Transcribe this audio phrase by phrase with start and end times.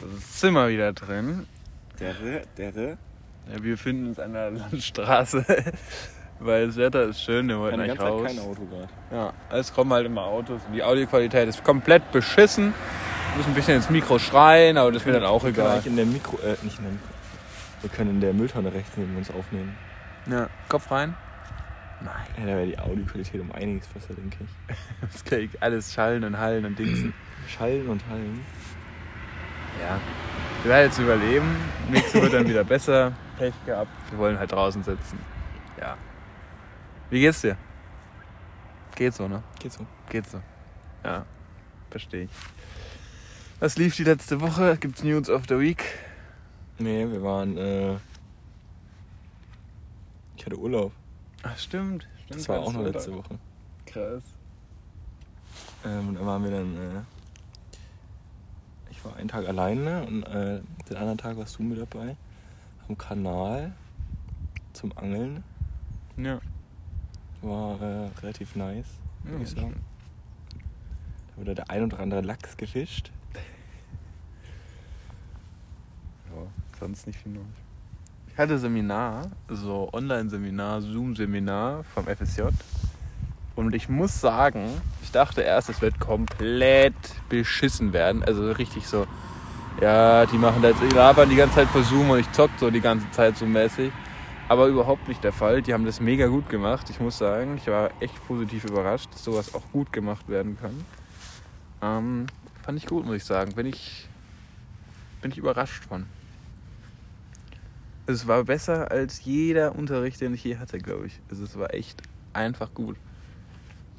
[0.00, 1.46] Das Zimmer wieder drin.
[1.98, 2.98] Derre, derre.
[3.52, 5.44] Ja, wir befinden uns an der Landstraße,
[6.40, 8.26] weil das Wetter ist schön, wir wollten eigentlich ganze Zeit raus.
[8.26, 8.88] kein Auto gerade.
[9.10, 12.72] Ja, es kommen halt immer Autos und die Audioqualität ist komplett beschissen.
[13.30, 15.66] Wir müssen ein bisschen ins Mikro schreien, aber das ist mir dann auch Wir können
[15.66, 15.76] egal.
[15.76, 17.08] eigentlich in der Mikro, äh, nicht in der Mikro.
[17.82, 19.76] Wir können in der Mülltonne rechts neben uns aufnehmen.
[20.26, 21.14] Ja, Kopf rein.
[22.02, 22.12] Nein.
[22.38, 24.76] Ja, da wäre die Audioqualität um einiges besser, denke ich.
[25.30, 27.12] Das ich alles schallen und hallen und dingsen.
[27.48, 28.40] Schallen und Hallen.
[29.80, 30.00] Ja.
[30.62, 31.56] Wir werden jetzt überleben.
[31.90, 33.12] Nächste wird dann wieder besser.
[33.38, 33.90] Pech gehabt.
[34.10, 35.18] Wir wollen halt draußen sitzen.
[35.78, 35.96] Ja.
[37.08, 37.56] Wie geht's dir?
[38.94, 39.42] Geht so, ne?
[39.58, 39.86] Geht so.
[40.08, 40.40] Geht so.
[41.04, 41.24] Ja.
[41.90, 42.30] Verstehe ich.
[43.60, 44.76] Was lief die letzte Woche?
[44.76, 45.84] Gibt's News of the Week?
[46.78, 47.96] Nee, wir waren, äh.
[50.36, 50.92] Ich hatte Urlaub.
[51.42, 52.06] Ach, stimmt.
[52.24, 53.38] stimmt Das war auch noch letzte Woche.
[53.86, 54.22] Krass.
[55.84, 57.19] Ähm, und da waren wir dann, äh.
[59.00, 62.16] Ich war einen Tag alleine und äh, den anderen Tag warst du mit dabei.
[62.86, 63.72] Am Kanal
[64.74, 65.42] zum Angeln.
[66.18, 66.38] Ja.
[67.40, 68.84] War äh, relativ nice,
[69.22, 69.82] würde Ja, ich sagen.
[71.30, 73.10] Da wurde der ein oder andere Lachs gefischt.
[76.26, 76.42] Ja,
[76.78, 77.46] sonst nicht viel Neues.
[78.28, 82.42] Ich hatte Seminar, so Online-Seminar, Zoom-Seminar vom FSJ.
[83.66, 84.70] Und ich muss sagen,
[85.02, 86.94] ich dachte erst, es wird komplett
[87.28, 88.24] beschissen werden.
[88.24, 89.06] Also richtig so,
[89.82, 92.50] ja, die machen da jetzt, die labern die ganze Zeit vor Zoom und ich zock
[92.58, 93.92] so die ganze Zeit so mäßig.
[94.48, 95.60] Aber überhaupt nicht der Fall.
[95.60, 96.88] Die haben das mega gut gemacht.
[96.88, 100.84] Ich muss sagen, ich war echt positiv überrascht, dass sowas auch gut gemacht werden kann.
[101.82, 102.26] Ähm,
[102.62, 103.52] fand ich gut, muss ich sagen.
[103.52, 104.08] Bin ich,
[105.20, 106.06] bin ich überrascht von.
[108.06, 111.20] Es war besser als jeder Unterricht, den ich je hatte, glaube ich.
[111.28, 112.96] Also es war echt einfach gut.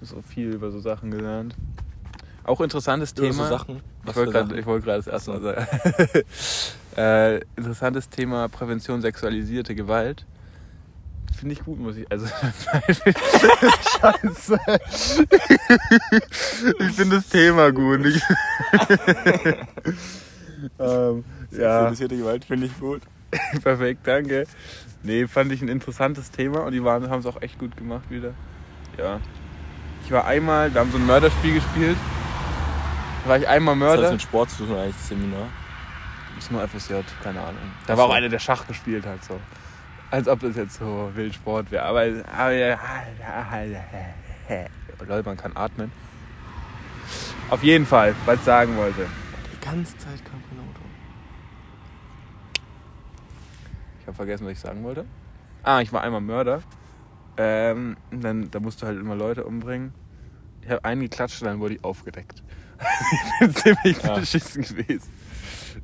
[0.02, 1.56] So viel über so Sachen gelernt.
[2.44, 3.44] Auch interessantes Über Thema.
[3.44, 3.76] so Sachen.
[3.78, 4.60] Ich Was wollte gerade Sachen?
[4.60, 5.68] ich wollte gerade das erste Mal sagen.
[6.98, 10.26] äh, interessantes Thema Prävention sexualisierte Gewalt.
[11.38, 12.12] Finde ich gut, muss ich.
[12.12, 12.26] Also,
[14.02, 14.60] Scheiße.
[16.80, 18.06] ich finde das Thema gut.
[18.06, 18.22] Ich,
[20.80, 23.02] ähm, ja, Sexualisierte Gewalt finde ich gut.
[23.64, 24.46] perfekt, danke.
[25.04, 28.10] Nee, fand ich ein interessantes Thema und die waren, haben es auch echt gut gemacht
[28.10, 28.34] wieder.
[28.98, 29.20] Ja.
[30.06, 31.98] Ich war einmal, wir haben so ein Mörderspiel gespielt.
[33.24, 34.12] Da war ich einmal Was hat das Mörder.
[34.14, 35.48] mit Sport zu tun eigentlich, das Seminar?
[36.38, 37.62] Ist nur FSJ, keine Ahnung.
[37.86, 39.40] Da war auch einer, der Schach gespielt hat, so.
[40.10, 41.84] Als ob das jetzt so Wildsport wäre.
[41.84, 42.02] Aber,
[42.36, 42.78] aber ja,
[45.08, 45.92] Leute, man kann atmen.
[47.50, 49.08] Auf jeden Fall, was ich sagen wollte.
[49.54, 50.82] Die ganze Zeit kam kein Auto.
[54.00, 55.06] Ich habe vergessen, was ich sagen wollte.
[55.64, 56.62] Ah, ich war einmal Mörder.
[57.38, 59.94] Ähm, dann, da musst du halt immer Leute umbringen.
[60.64, 62.44] Ich habe einen geklatscht und dann wurde ich aufgedeckt.
[63.12, 64.16] ich bin ziemlich Ja.
[64.20, 65.10] beschissen gewesen.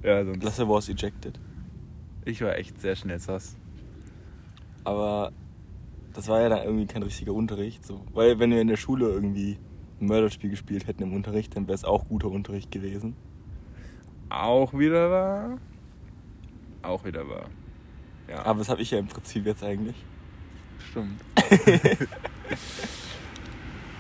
[0.04, 0.44] Ja, sonst.
[0.44, 1.40] Lasse was ejected.
[2.26, 3.56] Ich war echt sehr schnell sass.
[4.84, 5.32] Aber
[6.14, 7.86] das war ja dann irgendwie kein richtiger Unterricht.
[7.86, 8.04] So.
[8.14, 9.58] Weil wenn wir in der Schule irgendwie
[10.00, 13.16] ein Mörderspiel gespielt hätten im Unterricht, dann wäre es auch guter Unterricht gewesen.
[14.30, 15.58] Auch wieder wahr.
[16.84, 17.46] Auch wieder wahr.
[18.28, 19.96] Ja, Aber das habe ich ja im Prinzip jetzt eigentlich.
[20.92, 21.22] stimmt.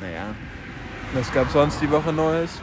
[0.01, 0.33] naja.
[1.13, 2.61] Was gab sonst die Woche Neues?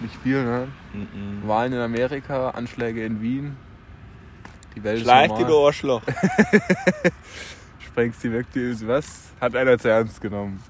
[0.00, 0.68] Nicht viel, ne?
[0.92, 1.46] Mhm.
[1.46, 3.56] Wahlen in Amerika, Anschläge in Wien.
[4.74, 5.66] Die Welt Schleich ist die normal.
[5.66, 6.02] Arschloch.
[7.78, 9.32] Sprengst die weg, die ist was?
[9.40, 10.62] Hat einer zu ernst genommen.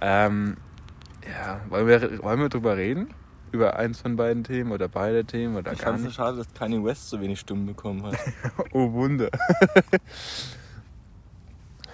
[0.00, 0.56] Ähm,
[1.28, 3.08] ja, wollen wir, wollen wir drüber reden?
[3.52, 6.14] Über eins von beiden Themen oder beide Themen oder Ich gar fand es nicht?
[6.14, 8.16] schade, dass Kanye West so wenig Stimmen bekommen hat.
[8.72, 9.28] Oh Wunder.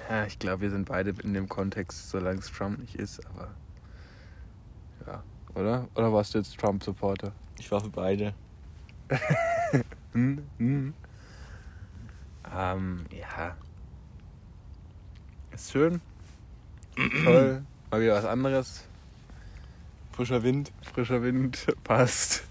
[0.08, 3.50] Ja, ich glaube, wir sind beide in dem Kontext, solange es Trump nicht ist, aber.
[5.06, 5.22] Ja,
[5.54, 5.88] oder?
[5.94, 7.32] Oder warst du jetzt Trump-Supporter?
[7.58, 8.34] Ich war für beide.
[10.12, 10.46] Hm?
[10.56, 10.94] Hm?
[12.54, 13.54] Ähm, ja.
[15.52, 16.00] Ist schön.
[17.24, 17.62] Toll.
[17.90, 18.84] Mal wieder was anderes.
[20.12, 20.72] Frischer Wind.
[20.94, 21.66] Frischer Wind.
[21.84, 22.44] Passt.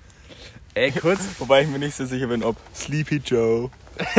[0.76, 1.22] Ey, kurz.
[1.40, 3.72] Wobei ich mir nicht so sicher bin, ob Sleepy Joe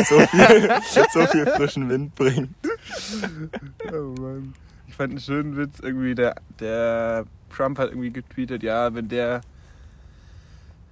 [0.08, 0.80] so viel,
[1.12, 2.54] so viel frischen Wind bringt.
[3.92, 4.54] Oh Mann.
[4.88, 7.24] Ich fand einen schönen Witz irgendwie, der, der
[7.54, 9.40] Trump hat irgendwie getweetet, ja, wenn der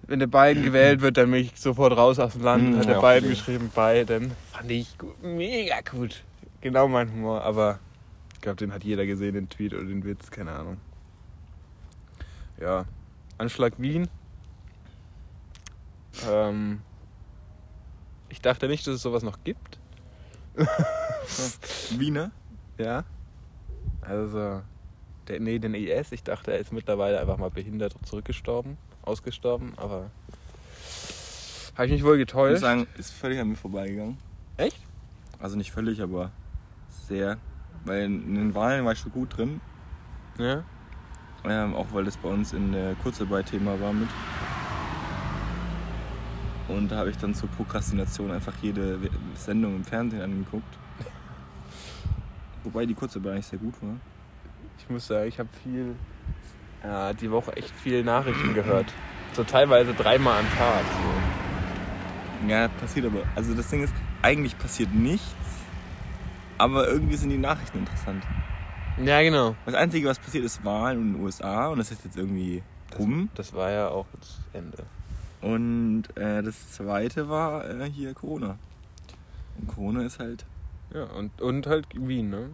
[0.06, 2.62] wenn der Biden gewählt wird, dann bin ich sofort raus aus dem Land.
[2.64, 3.38] Hm, hat der ja, Biden okay.
[3.38, 4.32] geschrieben, Biden.
[4.52, 6.22] Fand ich gut, mega gut.
[6.60, 7.78] Genau mein Humor, aber
[8.34, 10.78] ich glaube, den hat jeder gesehen, den Tweet oder den Witz, keine Ahnung.
[12.60, 12.84] Ja,
[13.38, 14.08] Anschlag Wien.
[16.30, 16.80] Ähm,
[18.28, 19.78] ich dachte nicht, dass es sowas noch gibt.
[21.98, 22.30] Wiener?
[22.78, 23.04] Ja.
[24.00, 24.62] Also,
[25.28, 29.72] der, nee, den IS, ich dachte, er ist mittlerweile einfach mal behindert und zurückgestorben, ausgestorben,
[29.76, 30.10] aber
[31.76, 32.60] Habe ich mich wohl Ich muss getäuscht?
[32.60, 34.18] sagen, ist völlig an mir vorbeigegangen.
[34.56, 34.78] Echt?
[35.40, 36.30] Also nicht völlig, aber
[37.08, 37.38] sehr.
[37.84, 39.60] Weil in den Wahlen war ich schon gut drin.
[40.38, 40.62] Ja.
[41.44, 44.08] Ähm, auch weil das bei uns in der Kurzarbeit-Thema war mit.
[46.68, 48.98] Und da habe ich dann zur Prokrastination einfach jede
[49.34, 50.78] Sendung im Fernsehen angeguckt.
[52.64, 53.96] Wobei die Kurzarbeit eigentlich sehr gut war.
[54.78, 55.94] Ich muss sagen, ich habe viel,
[56.82, 58.86] ja, die Woche echt viel Nachrichten gehört.
[59.34, 60.84] So teilweise dreimal am Tag.
[62.42, 62.48] So.
[62.48, 63.22] Ja, passiert aber.
[63.34, 65.34] Also das Ding ist, eigentlich passiert nichts,
[66.56, 68.24] aber irgendwie sind die Nachrichten interessant.
[69.02, 69.54] Ja, genau.
[69.66, 72.62] Das Einzige, was passiert, ist Wahlen in den USA und das ist jetzt irgendwie
[72.98, 73.28] rum.
[73.34, 74.84] Das war ja auch das Ende.
[75.44, 78.58] Und äh, das Zweite war äh, hier Corona.
[79.58, 80.46] Und Corona ist halt
[80.92, 82.48] Ja, und, und halt Wien, ne?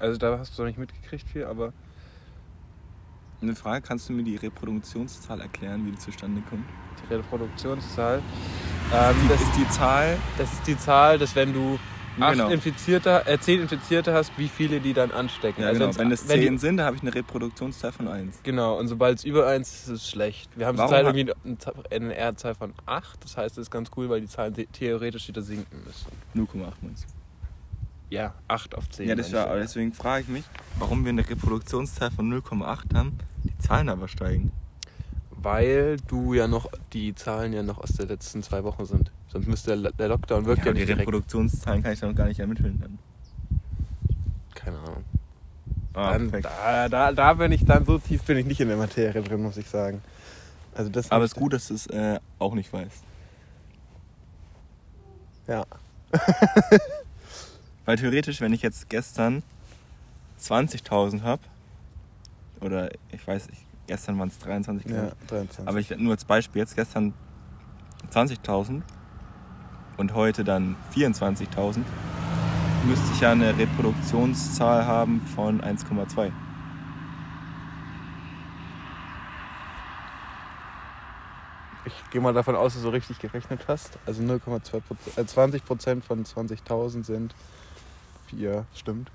[0.00, 1.72] Also da hast du noch nicht mitgekriegt viel, aber
[3.40, 3.86] eine Frage.
[3.86, 6.64] Kannst du mir die Reproduktionszahl erklären, wie die zustande kommt?
[7.08, 8.20] die Reproduktionszahl.
[8.92, 11.78] Ähm, Die, das, ist die Zahl, das ist die Zahl, dass wenn du
[12.22, 12.48] acht Genau.
[12.48, 15.62] Infizierte, äh, zehn Infizierte hast, wie viele die dann anstecken.
[15.62, 15.98] ja, Also genau.
[15.98, 18.40] wenn es wenn die- 10 sind, dann habe ich eine Reproduktionszahl von 1.
[18.42, 20.50] Genau, und sobald es über 1 ist, ist es schlecht.
[20.56, 21.32] Wir haben zurzeit irgendwie
[21.90, 25.28] eine R-Zahl von 8, das heißt, das ist ganz cool, weil die Zahlen the- theoretisch
[25.28, 26.06] wieder sinken müssen.
[26.34, 27.06] 0,8 meinst?
[28.08, 29.08] Ja, 8 auf 10.
[29.08, 30.44] Ja, das war, aber deswegen frage ich mich,
[30.78, 34.52] warum wir eine Reproduktionszahl von 0,8 haben, die Zahlen aber steigen.
[35.38, 39.10] Weil du ja noch, die Zahlen ja noch aus den letzten zwei Wochen sind.
[39.36, 41.08] Sonst müsste der, der Lockdown wirkt ja, Ja, die nicht direkt.
[41.08, 42.78] Reproduktionszahlen kann ich dann noch gar nicht ermitteln.
[42.80, 42.98] Dann.
[44.54, 45.04] Keine Ahnung.
[45.92, 48.78] Ah, dann, da, da, da bin ich dann, so tief bin ich nicht in der
[48.78, 50.00] Materie drin, muss ich sagen.
[50.74, 53.04] Also das Aber es ist gut, dass du es äh, auch nicht weißt.
[55.48, 55.66] Ja.
[57.84, 59.42] Weil theoretisch, wenn ich jetzt gestern
[60.40, 61.42] 20.000 habe,
[62.62, 65.68] oder ich weiß nicht, gestern waren es 23.000, Ja, 23.
[65.68, 67.12] aber ich nur als Beispiel jetzt gestern
[68.10, 68.80] 20.000
[69.96, 71.78] und heute dann 24.000,
[72.86, 76.30] müsste ich ja eine Reproduktionszahl haben von 1,2.
[81.84, 83.98] Ich gehe mal davon aus, dass du richtig gerechnet hast.
[84.06, 87.34] Also 0,2 Prozent, äh, 20 Prozent von 20.000 sind
[88.28, 89.10] 4, stimmt.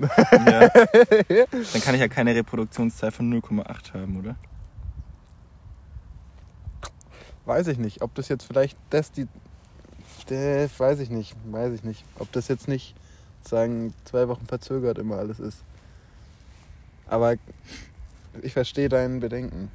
[0.00, 0.68] Ja.
[0.68, 4.36] Dann kann ich ja keine Reproduktionszahl von 0,8 haben, oder?
[7.46, 9.26] Weiß ich nicht, ob das jetzt vielleicht das die.
[10.28, 12.04] Das weiß ich nicht, weiß ich nicht.
[12.18, 12.94] Ob das jetzt nicht
[13.42, 15.62] sagen zwei Wochen verzögert immer alles ist.
[17.06, 17.34] Aber
[18.42, 19.70] ich verstehe deinen Bedenken.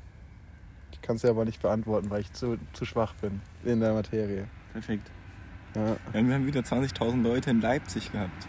[0.92, 3.94] Ich kann es ja aber nicht beantworten, weil ich zu, zu schwach bin in der
[3.94, 4.46] Materie.
[4.74, 5.10] Perfekt.
[5.76, 5.96] Ja.
[6.14, 8.48] Ja, wir haben wieder 20.000 Leute in Leipzig gehabt,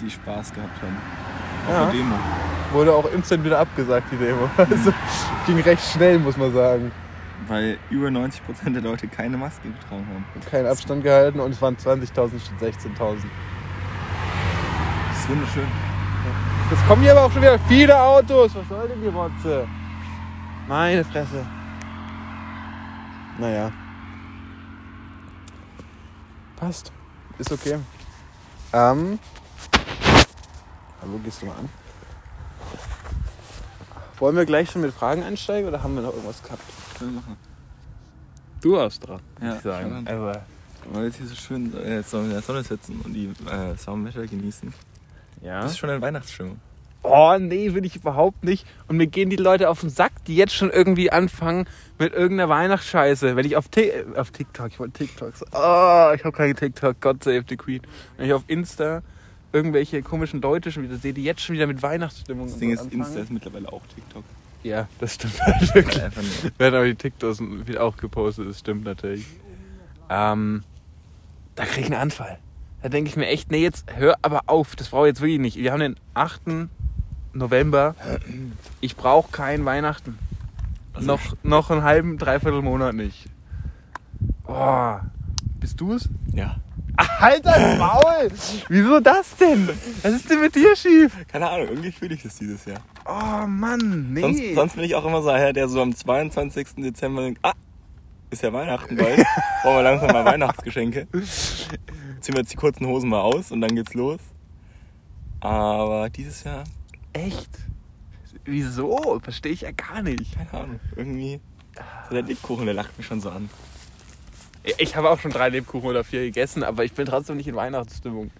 [0.00, 0.96] die Spaß gehabt haben.
[1.66, 1.84] Auf Ja.
[1.86, 2.16] der Demo.
[2.72, 4.50] Wurde auch instant wieder abgesagt, die Demo.
[4.58, 4.92] Also
[5.46, 6.92] ging recht schnell, muss man sagen.
[7.46, 10.24] Weil über 90% der Leute keine Maske getragen haben.
[10.50, 12.28] Keinen Abstand gehalten und es waren 20.000 statt
[12.60, 13.16] 16.000.
[15.08, 15.66] Das ist wunderschön.
[16.70, 18.54] Jetzt kommen hier aber auch schon wieder viele Autos.
[18.54, 19.68] Was soll denn die Rotze?
[20.66, 21.46] Meine Fresse.
[23.38, 23.70] Naja.
[26.56, 26.90] Passt.
[27.38, 27.78] Ist okay.
[28.72, 29.18] Ähm.
[31.02, 31.68] Hallo, gehst du mal an?
[34.18, 36.62] Wollen wir gleich schon mit Fragen einsteigen oder haben wir noch irgendwas gehabt?
[36.98, 37.36] Können wir machen.
[38.62, 40.06] Du hast dran, Ja, ich sagen.
[40.06, 40.40] Also, Weil
[40.94, 43.26] wir jetzt hier so schön äh, jetzt sollen wir in der Sonne sitzen und die
[43.46, 43.74] äh,
[44.04, 44.72] Wetter genießen.
[45.42, 45.60] ja.
[45.60, 46.58] Das ist schon eine Weihnachtsstimmung.
[47.02, 48.66] Oh, nee, will ich überhaupt nicht.
[48.88, 51.68] Und mir gehen die Leute auf den Sack, die jetzt schon irgendwie anfangen
[52.00, 53.36] mit irgendeiner Weihnachtsscheiße.
[53.36, 55.42] Wenn ich auf, Ti- äh, auf TikTok, ich wollte TikToks.
[55.52, 57.82] Oh, ich habe keinen TikTok, God save the Queen.
[58.16, 59.02] Wenn ich auf Insta
[59.52, 62.74] irgendwelche komischen Leute schon wieder sehe, die jetzt schon wieder mit Weihnachtsstimmung Das Ding so
[62.74, 63.02] ist, anfangen.
[63.02, 64.24] Insta ist mittlerweile auch TikTok.
[64.66, 66.02] Ja, das stimmt halt wirklich.
[66.02, 66.58] Einfach nur.
[66.58, 69.24] Werden aber die TikToks wieder auch gepostet, das stimmt natürlich.
[70.10, 70.64] Ähm,
[71.54, 72.38] da krieg ich einen Anfall.
[72.82, 75.38] Da denke ich mir echt, nee, jetzt hör aber auf, das brauche ich jetzt wirklich
[75.38, 75.56] nicht.
[75.56, 76.68] Wir haben den 8.
[77.32, 77.94] November.
[78.80, 80.18] Ich brauche kein Weihnachten.
[80.92, 83.28] Also noch, noch einen halben, dreiviertel Monat nicht.
[84.48, 84.96] Oh,
[85.60, 86.08] bist du es?
[86.32, 86.56] Ja.
[87.42, 88.30] Dein Maul!
[88.68, 89.68] Wieso das denn?
[90.02, 91.12] Was ist denn mit dir schief?
[91.28, 92.80] Keine Ahnung, irgendwie fühle ich das dieses Jahr.
[93.04, 94.20] Oh Mann, nee.
[94.20, 96.68] Sonst, sonst bin ich auch immer so einer, der so am 22.
[96.78, 97.52] Dezember denkt, ah,
[98.30, 99.24] ist ja Weihnachten bald.
[99.62, 101.06] Brauchen wir langsam mal Weihnachtsgeschenke.
[102.20, 104.18] Ziehen wir jetzt die kurzen Hosen mal aus und dann geht's los.
[105.40, 106.64] Aber dieses Jahr,
[107.12, 107.48] Echt?
[108.44, 109.18] Wieso?
[109.22, 110.36] Verstehe ich ja gar nicht.
[110.36, 111.40] keine Ahnung, irgendwie.
[112.08, 113.48] So der Lebkuchen, der lacht mich schon so an.
[114.78, 117.54] Ich habe auch schon drei Lebkuchen oder vier gegessen, aber ich bin trotzdem nicht in
[117.56, 118.30] Weihnachtsstimmung.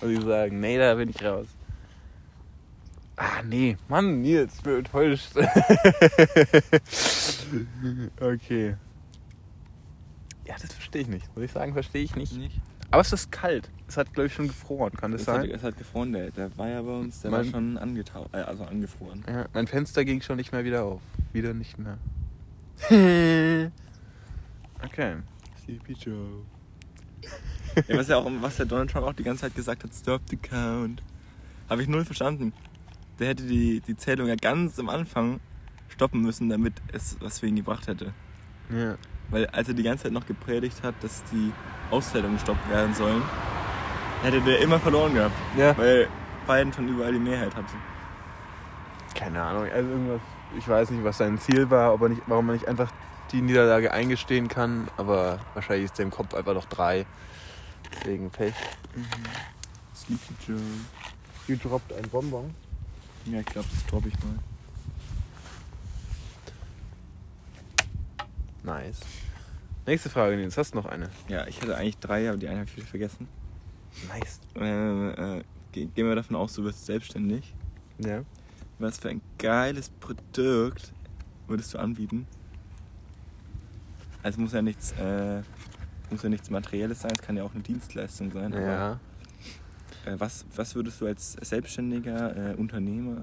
[0.00, 0.60] Muss ich sagen.
[0.60, 1.46] Nee, da bin ich raus.
[3.16, 3.76] Ah, nee.
[3.88, 5.32] Mann, Nils, ich bin enttäuscht.
[8.20, 8.76] okay.
[10.46, 11.26] Ja, das verstehe ich nicht.
[11.36, 12.32] Muss ich sagen, verstehe ich nicht.
[12.36, 12.58] Nicht?
[12.90, 13.70] Aber es ist kalt.
[13.88, 14.92] Es hat, glaube ich, schon gefroren.
[14.94, 15.50] Kann das Es hat, sein?
[15.50, 18.38] es hat gefroren, der, der war ja bei uns, der Mein- war schon angetau äh,
[18.38, 19.24] also angefroren.
[19.28, 21.00] Ja, mein Fenster ging schon nicht mehr wieder auf.
[21.32, 21.98] Wieder nicht mehr.
[24.84, 25.16] okay.
[25.70, 26.42] Sleepy Joe.
[27.88, 30.22] ja, was, ja auch, was der Donald Trump auch die ganze Zeit gesagt hat, stop
[30.28, 31.02] the count.
[31.68, 32.52] Habe ich null verstanden.
[33.18, 35.40] Der hätte die, die Zählung ja ganz am Anfang
[35.88, 38.12] stoppen müssen, damit es was für ihn gebracht hätte.
[38.70, 38.96] Ja.
[39.28, 41.52] Weil als er die ganze Zeit noch gepredigt hat, dass die
[41.90, 43.22] Auszählungen gestoppt werden sollen,
[44.22, 45.34] hätte der immer verloren gehabt.
[45.56, 45.76] Ja.
[45.76, 46.08] Weil
[46.46, 47.74] Biden schon überall die Mehrheit hatte.
[49.14, 49.68] Keine Ahnung.
[49.70, 50.20] Also irgendwas.
[50.58, 52.90] Ich weiß nicht, was sein Ziel war, ob er nicht, warum er nicht einfach
[53.32, 54.88] die Niederlage eingestehen kann.
[54.96, 57.06] Aber wahrscheinlich ist der im Kopf einfach noch drei.
[58.04, 58.54] Wegen Pech.
[59.94, 60.60] Sleepy Joe.
[61.48, 62.54] You droppt ein Bonbon.
[63.26, 64.38] Ja, ich glaube, das droppe ich mal.
[68.62, 69.00] Nice.
[69.86, 70.56] Nächste Frage, Nils.
[70.56, 71.10] Hast du noch eine?
[71.28, 73.26] Ja, ich hatte eigentlich drei, aber die eine habe ich wieder vergessen.
[74.08, 74.40] Nice.
[74.54, 77.54] Äh, äh, ge- gehen wir davon aus, du wirst selbstständig.
[77.98, 78.22] Ja.
[78.78, 80.92] Was für ein geiles Produkt
[81.48, 82.26] würdest du anbieten?
[84.22, 85.40] Also es muss ja nichts, äh,
[86.10, 88.52] muss ja nichts Materielles sein, es kann ja auch eine Dienstleistung sein.
[88.52, 88.98] Ja.
[90.04, 93.22] Aber, äh, was, was würdest du als selbstständiger äh, Unternehmer?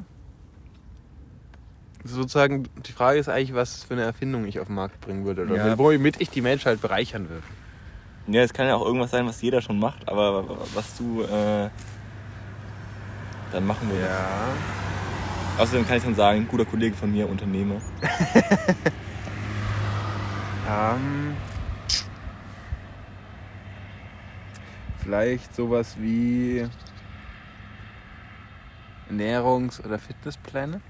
[2.04, 5.44] Sozusagen, die Frage ist eigentlich, was für eine Erfindung ich auf den Markt bringen würde.
[5.44, 5.78] Oder Ja.
[5.78, 7.44] womit ich die Menschheit bereichern würde.
[8.28, 11.70] Ja, es kann ja auch irgendwas sein, was jeder schon macht, aber was du äh,
[13.52, 14.10] dann machen würdest.
[14.10, 15.64] Ja.
[15.64, 17.82] Außerdem kann ich dann sagen, ein guter Kollege von mir, Unternehmer.
[20.68, 21.36] Ähm,
[25.00, 26.68] vielleicht sowas wie
[29.10, 30.82] Ernährungs- oder Fitnesspläne.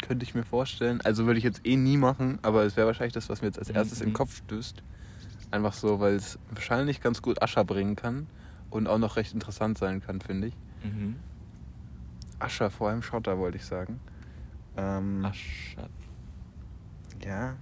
[0.00, 1.00] Könnte ich mir vorstellen.
[1.02, 3.58] Also würde ich jetzt eh nie machen, aber es wäre wahrscheinlich das, was mir jetzt
[3.58, 4.16] als erstes in den Mhm.
[4.16, 4.82] Kopf stößt.
[5.50, 8.26] Einfach so, weil es wahrscheinlich ganz gut Ascher bringen kann
[8.70, 10.54] und auch noch recht interessant sein kann, finde ich.
[10.84, 11.16] Mhm.
[12.38, 13.98] Ascher vor allem Schotter, wollte ich sagen.
[14.76, 15.90] Ähm, Aschat.
[17.24, 17.56] Ja.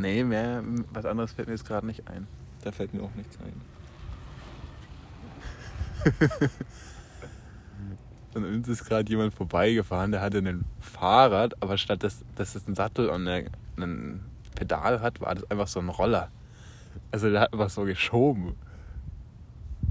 [0.00, 2.26] Nee, mehr, was anderes fällt mir jetzt gerade nicht ein.
[2.62, 3.60] Da fällt mir auch nichts ein.
[8.34, 12.66] An uns ist gerade jemand vorbeigefahren, der hatte ein Fahrrad, aber statt dass, dass es
[12.66, 14.20] einen Sattel und ein
[14.54, 16.30] Pedal hat, war das einfach so ein Roller.
[17.10, 18.54] Also der hat einfach so geschoben.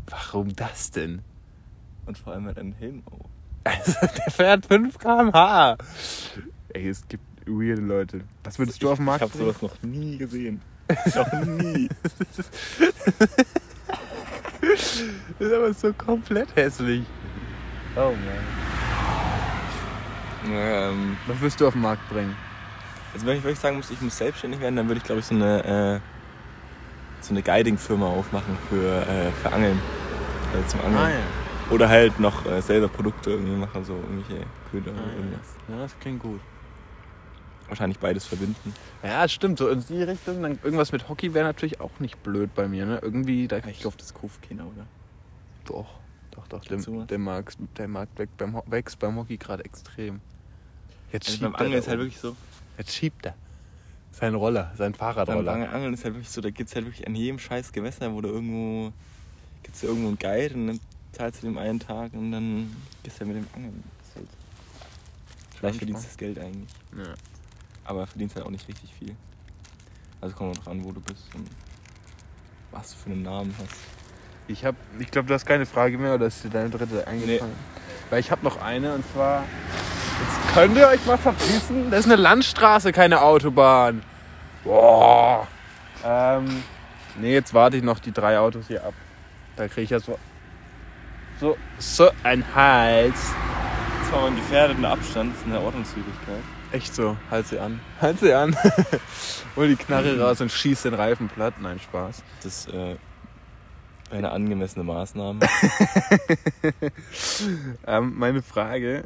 [0.07, 1.21] Warum das denn?
[2.05, 3.25] Und vor allem hat er einen Helm auf.
[3.65, 5.77] Also der fährt 5 km/h.
[6.69, 8.21] Ey, es gibt weirde Leute.
[8.43, 10.61] Was würdest du auf den Markt Ich habe sowas noch nie gesehen.
[11.15, 11.89] noch nie.
[14.61, 15.01] Das
[15.47, 17.03] ist aber so komplett hässlich.
[17.95, 18.17] Oh man.
[20.51, 22.35] ähm, Was würdest du auf den Markt bringen?
[23.13, 25.25] also wenn ich wirklich sagen muss, ich muss selbstständig werden, dann würde ich glaube ich
[25.25, 25.99] so eine äh,
[27.21, 29.79] so eine Guiding-Firma aufmachen für, äh, für Angeln.
[30.53, 30.97] Also zum Angeln.
[31.03, 31.71] Ah, ja.
[31.71, 35.55] Oder halt noch äh, selber Produkte irgendwie machen, so irgendwelche Köder oder Ah, irgendwas.
[35.67, 35.75] ja.
[35.75, 36.39] ja, das klingt gut.
[37.69, 38.73] Wahrscheinlich beides verbinden.
[39.03, 39.59] Ja, das stimmt.
[39.59, 40.41] So in die Richtung.
[40.41, 42.85] Dann irgendwas mit Hockey wäre natürlich auch nicht blöd bei mir.
[42.85, 42.99] Ne?
[43.01, 44.87] Irgendwie, da Ich glaube, das kauft keiner, oder?
[45.65, 45.87] Doch,
[46.31, 46.65] doch, doch.
[46.65, 50.19] Der, der, Markt, der Markt wächst beim, wächst beim Hockey gerade extrem.
[51.11, 52.35] Jetzt Also schiebt beim er Angeln da ist halt wirklich so.
[52.77, 53.35] Jetzt schiebt er.
[54.11, 55.51] Sein Roller, sein Beim Fahrradroller.
[55.51, 58.11] Angeln Angeln ist halt wirklich so, da gibt es halt wirklich an jedem scheiß Gewässer,
[58.13, 58.91] wo du irgendwo.
[59.61, 60.79] Gibt es irgendwo einen Guide und dann
[61.11, 63.83] zahlst du dem einen Tag und dann gehst du halt mit dem Angeln.
[64.15, 64.27] Halt,
[65.55, 66.69] vielleicht verdienst du das Geld eigentlich.
[66.97, 67.13] Ja.
[67.89, 69.15] Aber verdienst halt auch nicht richtig viel.
[70.21, 71.49] Also kommt auch drauf an, wo du bist und
[72.69, 73.75] was du für einen Namen hast.
[74.47, 77.55] Ich hab, ich glaube, du hast keine Frage mehr oder ist dir deine dritte eingefallen?
[78.11, 79.41] Weil ich habe noch eine und zwar.
[79.41, 81.89] Jetzt könnt ihr euch mal verpissen.
[81.89, 84.03] Das ist eine Landstraße, keine Autobahn.
[84.63, 85.47] Boah.
[86.05, 86.63] Ähm,
[87.19, 88.93] nee, jetzt warte ich noch die drei Autos hier ab.
[89.55, 90.19] Da kriege ich ja so.
[91.39, 93.33] So, so ein Hals.
[94.01, 96.43] Das war aber ein gefährdeter Abstand, das ist eine Ordnungswidrigkeit.
[96.71, 97.79] Echt so, halt sie an.
[98.01, 98.55] Halt sie an.
[99.55, 101.55] Hol die Knarre raus und schieß den Reifen platt.
[101.59, 102.23] Nein, Spaß.
[102.43, 102.95] Das ist äh,
[104.11, 105.39] eine angemessene Maßnahme.
[107.87, 109.05] Ähm, meine Frage,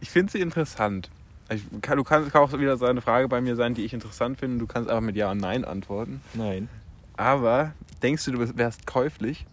[0.00, 1.10] ich finde sie interessant.
[1.52, 3.92] Ich kann, du kannst kann auch wieder so eine Frage bei mir sein, die ich
[3.92, 4.58] interessant finde.
[4.58, 6.20] Du kannst einfach mit Ja und Nein antworten.
[6.34, 6.68] Nein.
[7.16, 7.72] Aber
[8.02, 9.46] denkst du, du wärst käuflich?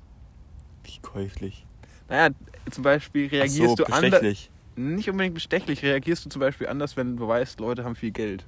[0.83, 1.65] Wie käuflich.
[2.09, 2.33] Naja,
[2.69, 4.49] zum Beispiel Ach so, reagierst du anders.
[4.77, 8.45] Nicht unbedingt bestechlich, reagierst du zum Beispiel anders, wenn du weißt, Leute haben viel Geld.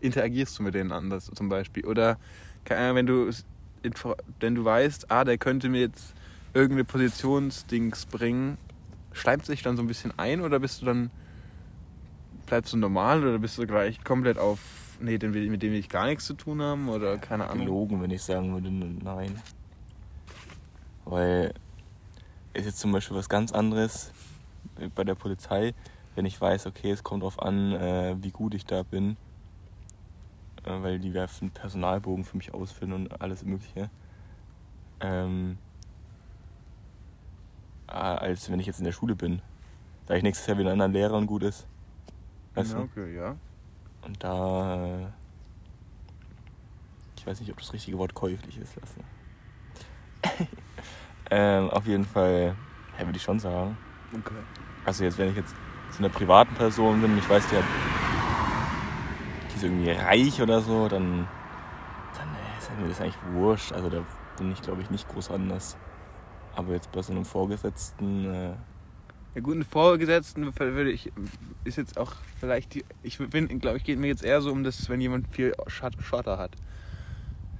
[0.00, 1.84] Interagierst du mit denen anders zum Beispiel.
[1.84, 2.18] Oder
[2.66, 3.30] wenn du,
[4.40, 6.14] wenn du weißt, ah, der könnte mir jetzt
[6.54, 8.56] irgendeine Positionsdings bringen,
[9.12, 11.10] schleimt sich dann so ein bisschen ein oder bist du dann,
[12.46, 14.60] bleibst du normal oder bist du gleich komplett auf
[15.00, 17.66] nee, den, mit dem will ich gar nichts zu tun haben oder keine Ahnung.
[17.66, 19.40] gelogen, wenn ich sagen würde, nein.
[21.04, 21.52] Weil
[22.54, 24.10] ist jetzt zum Beispiel was ganz anderes
[24.94, 25.74] bei der Polizei,
[26.14, 29.16] wenn ich weiß, okay, es kommt darauf an, äh, wie gut ich da bin,
[30.64, 33.90] äh, weil die werfen Personalbogen für mich ausfüllen und alles Mögliche.
[35.00, 35.58] Ähm,
[37.88, 39.42] äh, als wenn ich jetzt in der Schule bin.
[40.06, 41.66] Da ich nächstes Jahr wieder einen anderen Lehrer und gut ist.
[42.54, 43.36] Weißt ja, okay, ja.
[44.02, 44.86] Und da.
[44.86, 45.06] Äh,
[47.16, 49.00] ich weiß nicht, ob das richtige Wort käuflich ist, lasse.
[51.30, 52.54] ähm, auf jeden Fall,
[52.98, 53.76] ja, würde ich schon sagen.
[54.12, 54.34] Okay.
[54.86, 55.54] Also jetzt, wenn ich jetzt
[55.90, 57.64] zu einer privaten Person bin und ich weiß, die hat.
[59.50, 61.26] Die ist irgendwie reich oder so, dann.
[62.16, 63.72] Dann äh, ist mir das eigentlich wurscht.
[63.72, 64.02] Also da
[64.38, 65.76] bin ich, glaube ich, nicht groß anders.
[66.54, 68.24] Aber jetzt bei so einem Vorgesetzten.
[68.32, 68.54] Äh,
[69.34, 71.12] Ja gut, einen Vorgesetzten würde ich,
[71.64, 74.64] ist jetzt auch vielleicht, die, ich bin, glaube ich, geht mir jetzt eher so um
[74.64, 76.52] das, wenn jemand viel Schot- Schotter hat.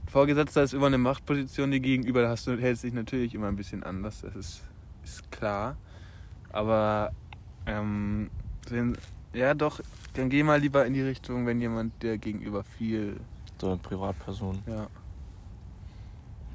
[0.07, 3.57] Vorgesetzter ist immer eine Machtposition dir gegenüber, da hast du, hältst dich natürlich immer ein
[3.57, 4.63] bisschen anders, das ist,
[5.05, 5.77] ist klar.
[6.57, 7.13] Aber,
[7.67, 8.31] ähm,
[8.71, 8.97] wenn,
[9.35, 9.81] ja doch,
[10.15, 13.21] dann geh mal lieber in die Richtung, wenn jemand der gegenüber viel,
[13.61, 14.63] so eine Privatperson.
[14.67, 14.87] ja.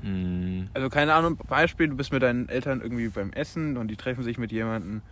[0.02, 0.70] Hm.
[0.74, 4.24] Also keine Ahnung, Beispiel, du bist mit deinen Eltern irgendwie beim Essen und die treffen
[4.24, 5.04] sich mit jemandem,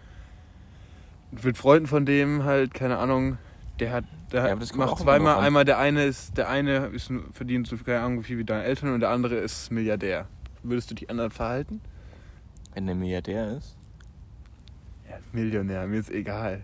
[1.44, 3.38] mit Freunden von dem halt, keine Ahnung,
[3.80, 7.68] der hat, der Ja, das macht zweimal, einmal der eine ist, der eine ist, verdient
[7.68, 10.26] so keine Ahnung wie viel wie deine Eltern und der andere ist Milliardär.
[10.64, 11.80] Würdest du die anderen verhalten?
[12.74, 13.79] Wenn der Milliardär ist.
[15.32, 16.62] Millionär, mir ist egal.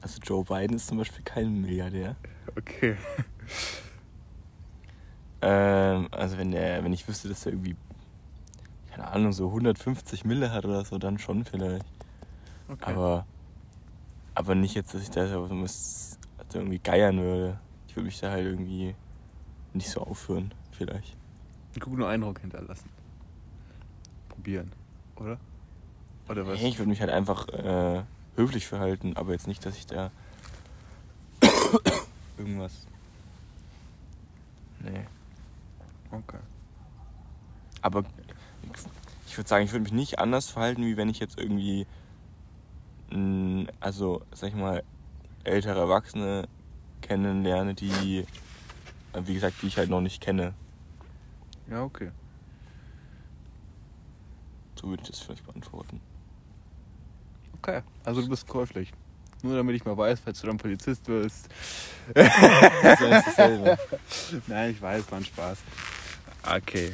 [0.00, 2.16] Also Joe Biden ist zum Beispiel kein Milliardär.
[2.56, 2.96] Okay.
[5.46, 7.76] Ähm, also wenn der, wenn ich wüsste, dass er irgendwie,
[8.90, 11.84] keine Ahnung, so 150 Mille hat oder so, dann schon vielleicht.
[12.68, 12.90] okay.
[12.90, 13.26] Aber,
[14.34, 17.60] aber nicht jetzt, dass ich da so muss, also irgendwie geiern würde.
[17.88, 18.94] Ich würde mich da halt irgendwie
[19.74, 21.14] nicht so aufführen, vielleicht.
[21.74, 22.88] einen guten Eindruck hinterlassen.
[24.30, 24.72] Probieren,
[25.16, 25.38] oder?
[26.28, 26.60] Oder was?
[26.60, 28.02] Nee, ich würde mich halt einfach äh,
[28.36, 30.10] höflich verhalten, aber jetzt nicht, dass ich da
[32.38, 32.86] irgendwas.
[34.80, 35.04] Nee.
[36.10, 36.38] Okay.
[37.82, 38.04] Aber
[39.26, 41.86] ich würde sagen, ich würde mich nicht anders verhalten, wie wenn ich jetzt irgendwie,
[43.10, 44.82] mm, also sag ich mal,
[45.44, 46.48] ältere Erwachsene
[47.02, 48.26] kennenlerne, die,
[49.14, 50.54] wie gesagt, die ich halt noch nicht kenne.
[51.68, 52.10] Ja, okay.
[54.80, 56.00] So würde ich das vielleicht beantworten.
[57.66, 57.80] Okay.
[58.04, 58.92] Also du bist käuflich.
[59.42, 61.48] Nur damit ich mal weiß, falls du dann Polizist wirst.
[62.14, 63.78] Das ist eigentlich dasselbe.
[64.46, 65.58] Nein, ich weiß, war ein Spaß.
[66.56, 66.92] Okay.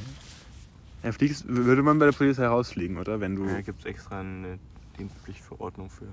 [1.03, 3.19] Ja, fliegst, würde man bei der Polizei rausfliegen, oder?
[3.19, 3.47] Wenn du.
[3.47, 4.61] Da gibt es extra eine
[4.97, 6.07] Dienstpflichtverordnung für,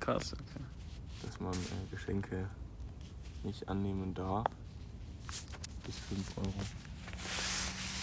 [0.00, 0.34] Krass.
[0.34, 0.64] Okay.
[1.24, 2.46] dass man äh, Geschenke
[3.42, 4.44] nicht annehmen darf.
[5.86, 6.54] Bis 5 Euro.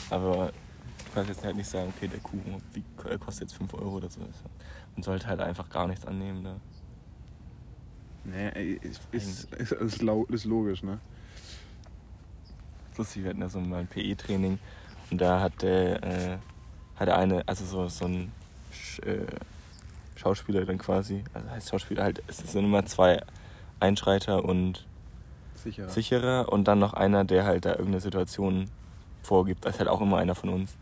[0.10, 3.74] Aber du kannst jetzt halt nicht sagen, okay, der Kuchen wie, äh, kostet jetzt 5
[3.76, 4.22] Euro oder so.
[4.96, 6.44] Man sollte halt einfach gar nichts annehmen.
[6.44, 6.56] Da.
[8.24, 11.00] Nee, ey, ist, ist, ist, ist, ist logisch, ne?
[13.02, 14.60] lustig, wir hatten ja so mal ein PE-Training
[15.10, 16.38] und da hat der, äh,
[16.96, 18.32] hat der eine, also so, so ein
[18.72, 19.26] Sch, äh,
[20.16, 23.22] Schauspieler dann quasi, also heißt Schauspieler halt, es sind immer zwei
[23.80, 24.86] Einschreiter und
[25.56, 25.90] Sicher.
[25.90, 28.70] Sicherer und dann noch einer, der halt da irgendeine Situation
[29.22, 29.64] vorgibt.
[29.64, 30.76] Das ist halt auch immer einer von uns.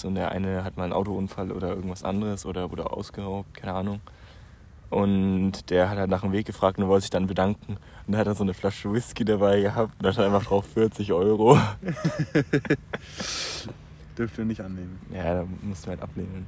[0.00, 3.74] So, und der eine hat mal einen Autounfall oder irgendwas anderes oder wurde ausgeraubt, keine
[3.74, 4.00] Ahnung.
[4.90, 7.76] Und der hat halt nach dem Weg gefragt und wollte sich dann bedanken.
[8.06, 10.64] Und da hat er so eine Flasche Whisky dabei gehabt und da stand einfach drauf
[10.72, 11.58] 40 Euro.
[14.16, 14.98] Dürft ihr nicht annehmen.
[15.12, 16.46] Ja, da mussten wir halt ablehnen.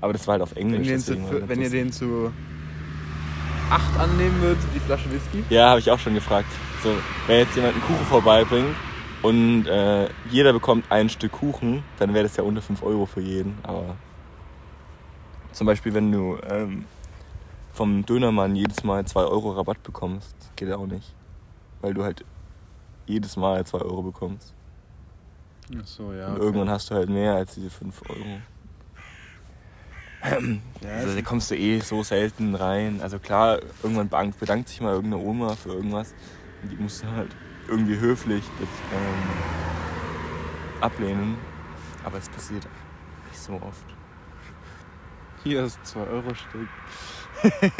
[0.00, 0.88] Aber das war halt auf Englisch.
[0.88, 2.32] Wenn, ihr den zu, wenn ihr den zu
[3.70, 5.44] 8 annehmen würdet, die Flasche Whisky?
[5.48, 6.48] Ja, habe ich auch schon gefragt.
[6.82, 6.90] So,
[7.26, 8.74] wenn jetzt jemand einen Kuchen vorbeibringt
[9.24, 13.22] und äh, jeder bekommt ein Stück Kuchen, dann wäre das ja unter 5 Euro für
[13.22, 13.56] jeden.
[13.62, 13.96] Aber
[15.52, 16.84] zum Beispiel, wenn du ähm,
[17.72, 21.14] vom Dönermann jedes Mal 2 Euro Rabatt bekommst, geht auch nicht.
[21.80, 22.22] Weil du halt
[23.06, 24.52] jedes Mal 2 Euro bekommst.
[25.74, 26.28] Ach so, ja.
[26.28, 28.40] Und irgendwann hast du halt mehr als diese 5 Euro.
[30.82, 33.00] Ja, Also da kommst du eh so selten rein.
[33.02, 36.14] Also klar, irgendwann bedankt, bedankt sich mal irgendeine Oma für irgendwas.
[36.62, 37.34] Und die musst du halt
[37.68, 39.64] irgendwie höflich das, ähm,
[40.80, 41.36] ablehnen.
[42.04, 42.66] Aber es passiert
[43.28, 43.84] nicht so oft.
[45.42, 46.68] Hier ist 2 Euro Stück.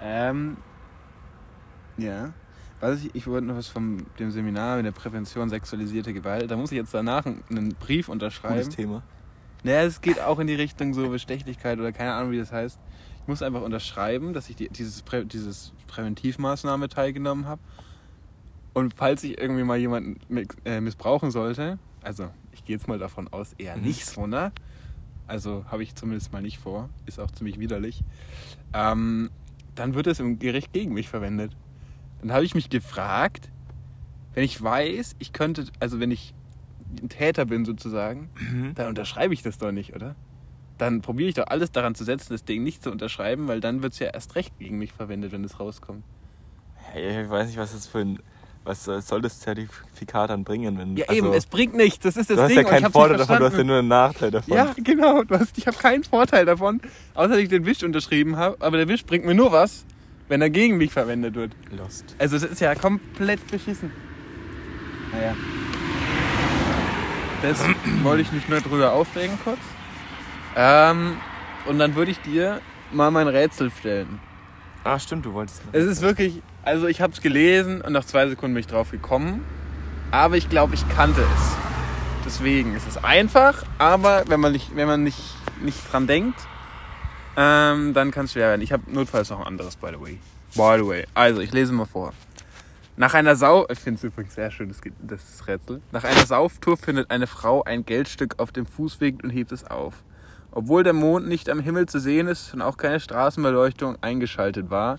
[0.00, 0.56] ähm,
[1.96, 2.32] ja.
[2.80, 6.50] Was ich, ich wollte noch was vom dem Seminar mit der Prävention sexualisierte Gewalt.
[6.50, 8.56] Da muss ich jetzt danach einen, einen Brief unterschreiben.
[8.56, 9.02] Gutes Thema.
[9.62, 12.78] Naja, es geht auch in die Richtung so Bestechlichkeit oder keine Ahnung, wie das heißt.
[13.22, 17.60] Ich muss einfach unterschreiben, dass ich die, dieses, Prä, dieses Präventivmaßnahme teilgenommen habe.
[18.76, 20.18] Und falls ich irgendwie mal jemanden
[20.66, 23.84] äh, missbrauchen sollte, also ich gehe jetzt mal davon aus, eher Mhm.
[23.84, 24.52] nicht so, ne?
[25.26, 28.04] Also habe ich zumindest mal nicht vor, ist auch ziemlich widerlich.
[28.74, 29.30] Ähm,
[29.76, 31.56] dann wird es im Gericht gegen mich verwendet.
[32.20, 33.48] Dann habe ich mich gefragt,
[34.34, 36.34] wenn ich weiß, ich könnte, also wenn ich
[37.00, 38.74] ein Täter bin sozusagen, Mhm.
[38.74, 40.16] dann unterschreibe ich das doch nicht, oder?
[40.76, 43.82] Dann probiere ich doch alles daran zu setzen, das Ding nicht zu unterschreiben, weil dann
[43.82, 46.04] wird es ja erst recht gegen mich verwendet, wenn es rauskommt.
[46.74, 48.18] Hey, ich weiß nicht, was das für ein.
[48.66, 50.76] Was soll das Zertifikat dann bringen?
[50.76, 52.00] Wenn, Ja, also, eben, es bringt nichts.
[52.00, 52.56] Das ist das Du hast Ding.
[52.58, 54.54] ja und ich keinen Vorteil nicht davon, du hast ja nur einen Nachteil davon.
[54.54, 55.22] Ja, genau.
[55.22, 56.80] Du hast, ich habe keinen Vorteil davon,
[57.14, 58.56] außer dass ich den Wisch unterschrieben habe.
[58.60, 59.84] Aber der Wisch bringt mir nur was,
[60.28, 61.52] wenn er gegen mich verwendet wird.
[61.70, 62.16] Lost.
[62.18, 63.92] Also es ist ja komplett beschissen.
[65.12, 65.34] Naja.
[67.42, 67.60] Das
[68.02, 69.60] wollte ich mich nur drüber aufregen kurz.
[70.56, 71.18] Ähm,
[71.66, 72.60] und dann würde ich dir
[72.92, 74.18] mal mein Rätsel stellen.
[74.84, 75.62] Ah, stimmt, du wolltest.
[75.72, 78.90] Es ist wirklich, also ich habe es gelesen und nach zwei Sekunden bin ich drauf
[78.90, 79.44] gekommen.
[80.10, 81.56] Aber ich glaube, ich kannte es.
[82.24, 85.20] Deswegen ist es einfach, aber wenn man nicht, wenn man nicht,
[85.62, 86.38] nicht dran denkt,
[87.36, 88.62] ähm, dann kann es schwer werden.
[88.62, 90.18] Ich habe notfalls noch ein anderes, by the way.
[90.56, 91.06] By the way.
[91.14, 92.12] Also, ich lese mal vor.
[92.96, 93.66] Nach einer Sau...
[93.70, 95.82] Ich finde es übrigens sehr schön, das, das Rätsel.
[95.92, 99.94] Nach einer Sauftour findet eine Frau ein Geldstück auf dem Fußweg und hebt es auf.
[100.50, 104.98] Obwohl der Mond nicht am Himmel zu sehen ist und auch keine Straßenbeleuchtung eingeschaltet war,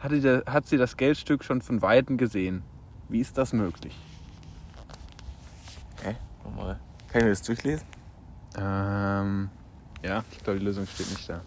[0.00, 2.62] hat sie das Geldstück schon von Weitem gesehen.
[3.08, 3.96] Wie ist das möglich?
[6.02, 6.16] Hä?
[6.44, 6.78] Nochmal.
[7.08, 7.86] Kann ich mir das durchlesen?
[8.56, 9.50] Ähm,
[10.04, 11.40] ja, ich glaube, die Lösung steht nicht da.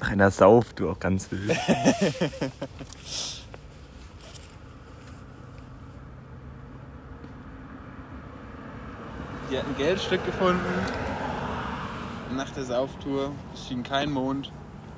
[0.00, 1.50] Einer Sauf, du auch ganz wild.
[9.50, 10.60] Die hat ein Geldstück gefunden.
[12.36, 13.32] Nach der Sauftour.
[13.52, 14.52] Es schien kein Mond.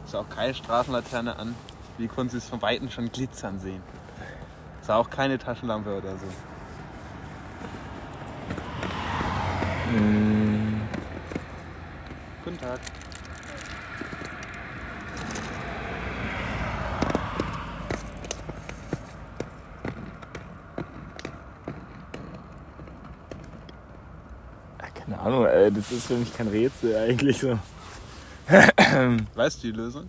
[0.05, 1.55] Es sah auch keine Straßenlaterne an.
[1.99, 3.83] Wie konnte sie es von Weitem schon glitzern sehen?
[4.81, 6.27] Es sah auch keine Taschenlampe oder so.
[9.97, 10.81] Mm,
[12.45, 12.81] Guten Tag.
[24.79, 27.59] ah, keine Ahnung, ey, das ist für mich kein Rätsel eigentlich so.
[29.35, 30.09] Weißt du die Lösung?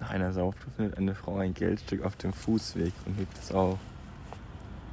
[0.00, 3.78] Nach einer Sauftour findet eine Frau ein Geldstück auf dem Fußweg und hebt es auf.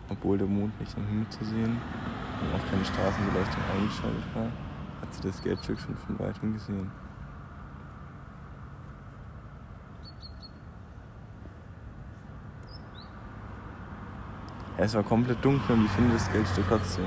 [0.10, 1.78] Obwohl der Mond nicht am Himmel zu sehen
[2.42, 4.52] und auch keine Straßenbeleuchtung eingeschaltet war,
[5.02, 6.92] hat sie das Geldstück schon von weitem gesehen.
[14.78, 17.06] Ja, es war komplett dunkel und die findet das Geldstück trotzdem.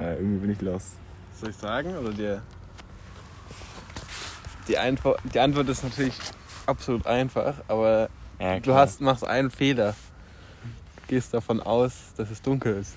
[0.00, 0.92] Ja, irgendwie bin ich lost.
[1.40, 1.96] Soll ich sagen?
[1.96, 2.42] Oder dir?
[4.68, 6.14] Die, Einfo die Antwort ist natürlich
[6.66, 8.08] absolut einfach, aber
[8.38, 9.94] Ja, du hast, machst einen Fehler.
[11.06, 12.94] Gehst davon aus, dass es dunkel ist.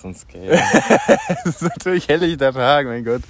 [0.00, 0.60] Sonst Geld.
[1.44, 3.22] Es ist natürlich helllichter Tag, mein Gott.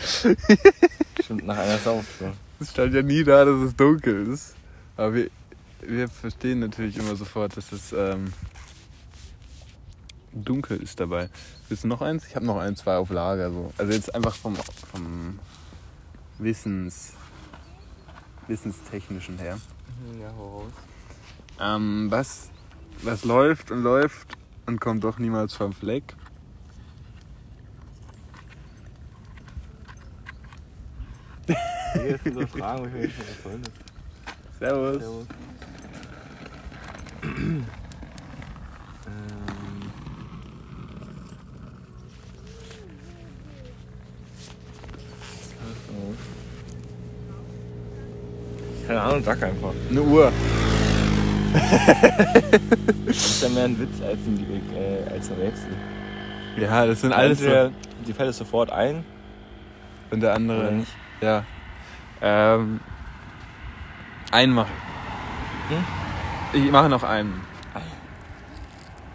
[1.22, 2.34] Stimmt, nach einer Sauftour.
[2.60, 4.54] Es stand ja nie da, dass es dunkel ist.
[4.96, 5.30] Aber wir,
[5.80, 8.32] wir verstehen natürlich immer sofort, dass es ähm,
[10.32, 11.28] dunkel ist dabei.
[11.68, 12.26] Willst du noch eins?
[12.26, 13.50] Ich habe noch ein, zwei auf Lager.
[13.50, 13.72] So.
[13.78, 14.56] Also jetzt einfach vom,
[14.90, 15.38] vom
[16.38, 17.14] Wissens,
[18.46, 19.58] Wissenstechnischen her.
[20.20, 20.72] Ja, raus.
[21.60, 22.50] Ähm, was,
[23.02, 24.36] was läuft und läuft
[24.66, 26.14] und kommt doch niemals vom Fleck?
[31.94, 33.72] Hier sind so Fragen, wo ich mir nicht?
[34.58, 35.00] Servus.
[35.00, 35.26] Servus.
[48.88, 49.72] Keine Ahnung, sag einfach.
[49.90, 50.32] Eine Uhr.
[53.06, 55.76] Das ist ja mehr ein Witz als ein, äh, als ein Rätsel.
[56.56, 57.70] Ja, das sind alles so.
[58.06, 59.04] Die fällt es sofort ein
[60.10, 60.92] Und der andere oder nicht.
[61.20, 61.44] Ja.
[62.22, 62.80] Ähm,
[64.32, 64.72] einen machen.
[65.68, 66.64] Hm?
[66.64, 67.42] Ich mache noch einen.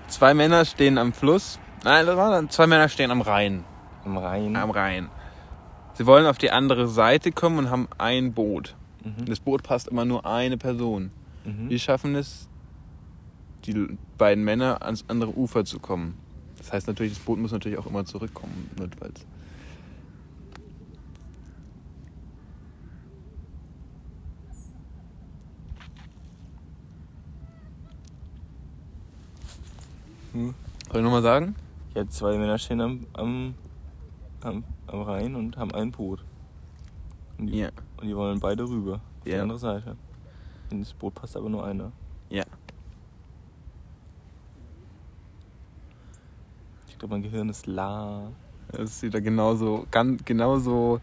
[0.08, 1.60] Zwei Männer stehen am Fluss.
[1.84, 2.50] Nein, das war dann.
[2.52, 3.64] Zwei Männer stehen am Rhein.
[4.06, 4.56] Am Rhein.
[4.56, 5.10] Am Rhein.
[5.94, 8.76] Sie wollen auf die andere Seite kommen und haben ein Boot.
[9.04, 9.26] Mhm.
[9.26, 11.12] Das Boot passt immer nur eine Person.
[11.46, 11.70] Mhm.
[11.70, 12.48] Wie schaffen es,
[13.66, 16.18] die beiden Männer ans andere Ufer zu kommen?
[16.58, 19.26] Das heißt natürlich, das Boot muss natürlich auch immer zurückkommen, notfalls.
[30.32, 30.56] Hm.
[30.88, 31.56] Soll ich nochmal sagen?
[31.96, 33.54] Ja, zwei Männer stehen am, am,
[34.42, 36.24] am, am Rhein und haben ein Boot.
[37.40, 37.70] Ja.
[38.04, 38.96] Und die wollen beide rüber.
[38.96, 39.44] Auf die Ja.
[39.44, 39.96] andere Seite.
[40.72, 41.90] In das Boot passt aber nur einer.
[42.30, 42.44] Ja.
[46.90, 48.24] Ich glaube, mein Gehirn ist la.
[48.74, 51.00] Das ist wieder genauso, ganz, genauso,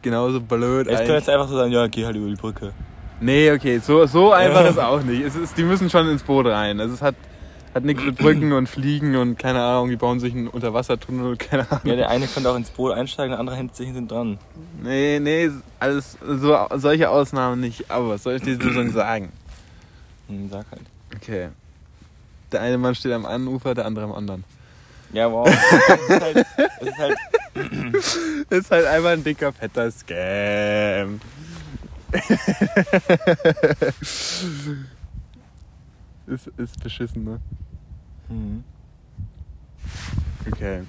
[0.00, 0.86] genauso blöd.
[0.86, 2.72] Ich könnte jetzt einfach so sagen, ja, geh halt über die Brücke.
[3.20, 5.20] Nee, okay, so, so einfach ist auch nicht.
[5.22, 6.80] Es ist, die müssen schon ins Boot rein.
[6.80, 7.16] Also es hat,
[7.74, 11.70] hat nichts mit Brücken und Fliegen und keine Ahnung, die bauen sich einen Unterwassertunnel keine
[11.70, 11.82] Ahnung.
[11.84, 14.38] Ja, der eine könnte auch ins Boot einsteigen, der andere hängt sich hinten dran.
[14.82, 17.90] Nee, nee, alles, so, solche Ausnahmen nicht.
[17.90, 19.32] Aber was soll ich diese Lösung sagen?
[20.28, 20.82] Hm, sag halt.
[21.16, 21.48] Okay.
[22.52, 24.44] Der eine Mann steht am einen Ufer, der andere am anderen.
[25.12, 25.48] Ja, wow.
[25.88, 26.46] Das ist halt,
[26.80, 27.16] das ist halt
[28.50, 31.20] Das ist halt einfach ein dicker, fetter Scam.
[36.26, 37.40] ist, ist beschissen, ne?
[38.28, 38.64] hm.
[40.50, 40.82] Okay.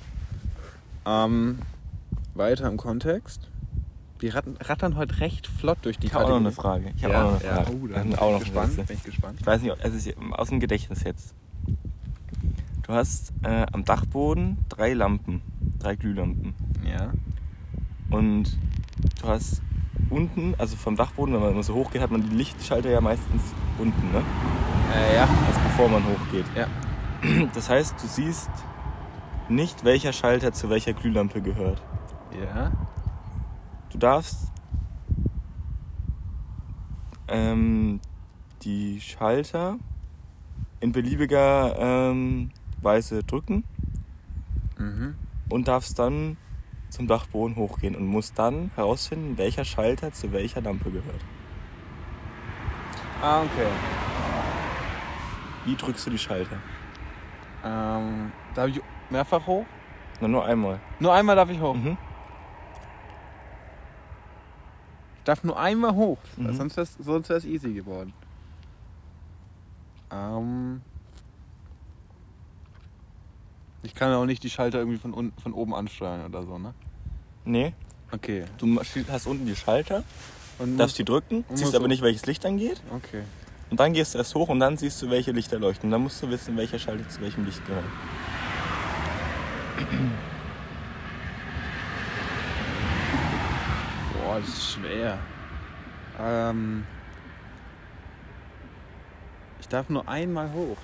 [1.06, 1.60] Ähm,
[2.34, 3.50] weiter im Kontext.
[4.19, 6.52] Wir rattern, rattern heute recht flott durch die Ich habe auch noch eine.
[6.52, 6.93] Frage.
[6.95, 7.63] Ich habe ja, auch noch eine ja.
[7.63, 7.78] Frage.
[7.82, 8.88] Oh, da haben bin auch ich noch gespannt.
[8.88, 9.39] Bin ich gespannt.
[9.39, 11.34] Ich weiß nicht, es ist aus dem Gedächtnis jetzt.
[12.84, 15.41] Du hast äh, am Dachboden drei Lampen,
[15.80, 16.54] drei Glühlampen.
[16.88, 17.12] Ja.
[18.10, 18.58] Und
[19.21, 19.62] du hast
[20.10, 23.41] unten, also vom Dachboden, wenn man immer so hochgeht, hat man die Lichtschalter ja meistens
[23.79, 24.21] unten, ne?
[24.93, 25.23] Äh, ja.
[25.47, 26.45] Also bevor man hochgeht.
[26.55, 26.67] Ja.
[27.53, 28.49] Das heißt, du siehst
[29.49, 31.81] nicht, welcher Schalter zu welcher Glühlampe gehört.
[32.39, 32.71] Ja.
[33.91, 34.51] Du darfst
[37.27, 37.99] ähm,
[38.63, 39.77] die Schalter
[40.79, 43.63] in beliebiger ähm, Weise drücken
[44.77, 45.15] Mhm.
[45.49, 46.36] und darfst dann
[46.89, 51.21] zum Dachboden hochgehen und musst dann herausfinden, welcher Schalter zu welcher Lampe gehört.
[53.21, 53.67] Ah, okay.
[55.65, 56.58] Wie drückst du die Schalter?
[57.63, 59.65] Ähm, darf ich mehrfach hoch?
[60.21, 60.80] Na, nur einmal.
[61.00, 61.76] Nur einmal darf ich hoch.
[61.76, 61.98] Mhm.
[65.17, 66.54] Ich darf nur einmal hoch, Mhm.
[66.54, 68.13] sonst wäre es easy geworden.
[70.12, 70.82] Ähm,
[73.86, 76.74] ich kann auch nicht die Schalter irgendwie von, unten, von oben ansteuern oder so, ne?
[77.45, 77.74] Nee,
[78.12, 78.45] Okay.
[78.58, 80.04] du hast unten die Schalter,
[80.58, 82.82] Und darfst die drücken, siehst aber nicht, welches Licht angeht.
[82.93, 83.24] Okay.
[83.69, 85.89] Und dann gehst du erst hoch und dann siehst du, welche Lichter leuchten.
[85.91, 87.84] Dann musst du wissen, welcher Schalter zu welchem Licht gehört.
[94.13, 95.17] Boah, das ist schwer.
[96.19, 96.86] Ähm,
[99.60, 100.78] ich darf nur einmal hoch.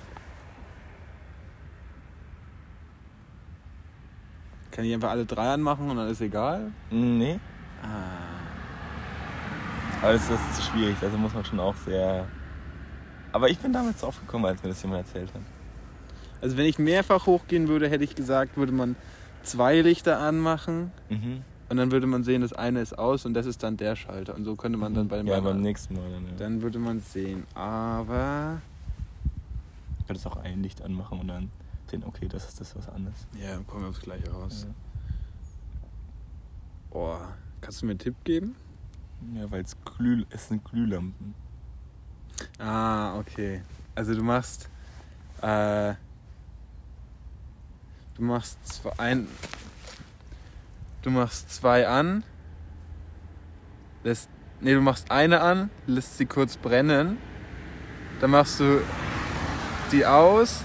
[4.72, 6.72] Kann ich einfach alle drei anmachen und dann ist egal?
[6.90, 7.40] Mm, Nee,
[7.84, 7.88] Ah.
[10.02, 10.96] aber das, das ist schwierig.
[11.02, 12.26] Also muss man schon auch sehr.
[13.32, 15.42] Aber ich bin damals drauf gekommen, als mir das jemand erzählt hat.
[16.42, 18.96] Also wenn ich mehrfach hochgehen würde, hätte ich gesagt, würde man
[19.44, 21.42] zwei Lichter anmachen Mhm.
[21.70, 24.36] und dann würde man sehen, das eine ist aus und das ist dann der Schalter.
[24.36, 26.26] Und so könnte man dann beim, Ja, beim nächsten Mal dann.
[26.28, 26.32] Ja.
[26.38, 27.46] Dann würde man sehen.
[27.56, 28.62] Aber.
[30.00, 31.50] Du könntest auch ein Licht anmachen und dann
[31.91, 33.27] sehen, okay, das ist das was anderes.
[33.39, 34.65] Ja, dann kommen wir aufs Gleiche raus.
[34.67, 34.73] Ja.
[36.89, 37.34] Boah.
[37.62, 38.56] Kannst du mir einen Tipp geben?
[39.36, 41.36] Ja, weil es Glüh, es sind Glühlampen.
[42.58, 43.62] Ah, okay.
[43.93, 44.67] Also du machst.
[45.41, 45.93] Äh,
[48.15, 49.27] du machst zwei, ein,
[51.04, 52.23] du machst zwei an.
[54.04, 57.17] Lässt, nee, du machst eine an, lässt sie kurz brennen.
[58.19, 58.82] Dann machst du
[59.91, 60.63] die aus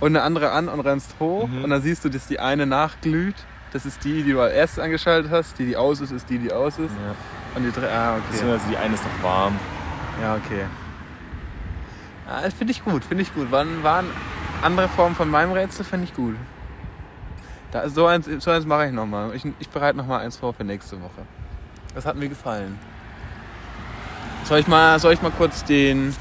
[0.00, 1.48] und eine andere an und rennst hoch.
[1.48, 1.64] Mhm.
[1.64, 3.36] Und dann siehst du, dass die eine nachglüht.
[3.72, 5.58] Das ist die, die du als erstes angeschaltet hast.
[5.58, 6.92] Die, die aus ist, ist die, die aus ist.
[6.92, 7.14] Ja.
[7.54, 7.90] Und die drei.
[7.90, 8.22] Ah, okay.
[8.30, 9.58] Beziehungsweise die eine ist noch warm.
[10.20, 10.64] Ja, okay.
[12.26, 13.50] Das finde ich gut, finde ich gut.
[13.52, 14.06] Waren, waren
[14.62, 16.34] andere Formen von meinem Rätsel, finde ich gut.
[17.70, 19.34] Da, so eins, so eins mache ich nochmal.
[19.34, 21.22] Ich, ich bereite nochmal eins vor für nächste Woche.
[21.94, 22.78] Das hat mir gefallen.
[24.44, 26.14] Soll ich mal, soll ich mal kurz den,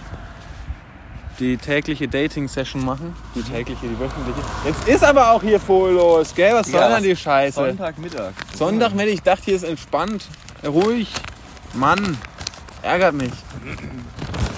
[1.39, 3.13] die tägliche Dating-Session machen?
[3.35, 4.39] Die tägliche, die wöchentliche.
[4.65, 6.53] Jetzt ist aber auch hier voll los, gell?
[6.53, 7.55] Was soll Ja, denn die Scheiße?
[7.55, 8.33] Sonntagmittag.
[8.55, 10.27] Sonntag, Mensch, ich dachte, hier ist entspannt.
[10.65, 11.11] Ruhig.
[11.73, 12.17] Mann,
[12.81, 13.31] ärgert mich.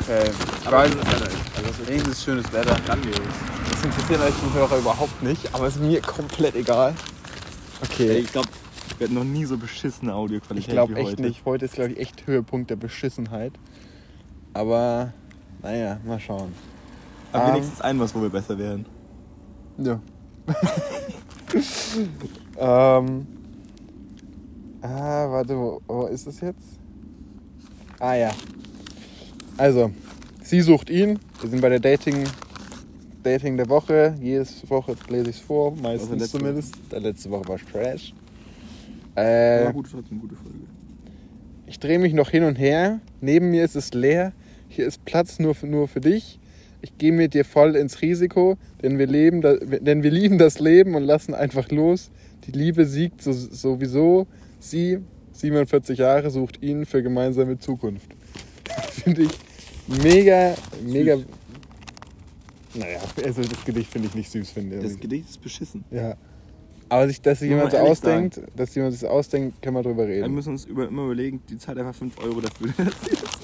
[0.01, 0.29] Okay.
[0.65, 2.75] Aber Also, das ist wenigstens schönes Wetter.
[2.85, 3.15] grandios.
[3.71, 6.93] Das interessiert euch den Hörer überhaupt nicht, aber ist mir komplett egal.
[7.83, 8.19] Okay.
[8.19, 8.47] Ich glaube,
[8.97, 11.21] wir hatten noch nie so beschissene Ich Audioqualität glaube wie echt heute.
[11.23, 11.45] nicht.
[11.45, 13.53] Heute ist, glaube ich, echt Höhepunkt der Beschissenheit.
[14.53, 15.13] Aber,
[15.61, 16.53] naja, mal schauen.
[17.31, 18.85] Aber Ähm, wenigstens ein was, wo wir besser werden.
[19.77, 19.99] Ja.
[22.57, 23.27] ähm.
[24.81, 26.79] Ah, warte, wo, wo ist es jetzt?
[27.99, 28.31] Ah ja.
[29.57, 29.91] Also,
[30.43, 31.19] sie sucht ihn.
[31.41, 32.23] Wir sind bei der Dating,
[33.23, 34.15] Dating der Woche.
[34.21, 36.75] Jede Woche lese ich es vor, meistens Also letzte zumindest.
[36.91, 38.13] Der letzte Woche war Trash.
[39.15, 40.59] Äh, gut, trotzdem gute Folge.
[41.65, 42.99] Ich drehe mich noch hin und her.
[43.19, 44.31] Neben mir ist es leer.
[44.69, 46.39] Hier ist Platz nur für, nur für dich.
[46.81, 50.95] Ich gehe mit dir voll ins Risiko, denn wir, leben, denn wir lieben das Leben
[50.95, 52.11] und lassen einfach los.
[52.45, 54.27] Die Liebe siegt so, sowieso.
[54.59, 54.99] Sie,
[55.33, 58.07] 47 Jahre, sucht ihn für gemeinsame Zukunft.
[58.91, 59.31] Finde ich
[60.03, 60.53] mega,
[60.85, 61.17] mega.
[62.75, 64.99] Naja, also das Gedicht finde ich nicht süß, finde Das ich.
[64.99, 65.83] Gedicht ist beschissen.
[65.89, 66.15] Ja.
[66.89, 70.15] Aber sich, dass sich jemand ehrlich ausdenkt, dass jemand sich ausdenkt, kann man drüber Wir
[70.23, 70.33] reden.
[70.33, 72.69] müssen uns über, immer überlegen, die zahlt einfach 5 Euro dafür.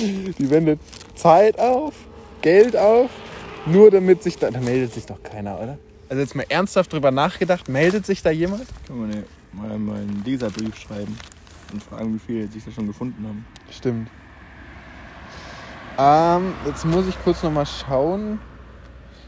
[0.38, 0.80] Die wendet
[1.14, 1.94] Zeit auf,
[2.42, 3.10] Geld auf,
[3.66, 4.50] nur damit sich da.
[4.50, 5.78] Da meldet sich doch keiner, oder?
[6.08, 8.66] Also jetzt mal ernsthaft drüber nachgedacht, meldet sich da jemand?
[8.88, 11.16] Man ja mal, mal einen Leserbrief schreiben
[11.72, 13.44] und fragen, wie viele sich da schon gefunden haben.
[13.70, 14.08] Stimmt.
[15.98, 18.40] Ähm, jetzt muss ich kurz nochmal schauen.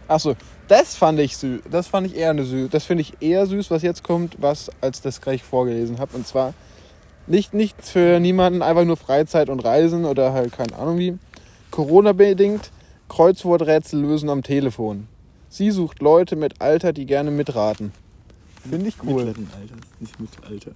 [0.09, 0.35] Achso,
[0.69, 1.63] das fand ich süß.
[1.71, 2.71] Das fand ich eher eine süß.
[2.71, 6.17] Das finde ich eher süß, was jetzt kommt, was als das gleich vorgelesen habe.
[6.17, 6.55] Und zwar
[7.27, 11.19] nicht nichts für niemanden, einfach nur Freizeit und Reisen oder halt keine Ahnung wie.
[11.71, 12.71] Corona-bedingt
[13.09, 15.07] Kreuzworträtsel lösen am Telefon.
[15.49, 17.93] Sie sucht Leute mit Alter, die gerne mitraten.
[18.69, 19.25] Finde ich cool.
[19.25, 20.71] Mittleren Alters, nicht Mittelalter.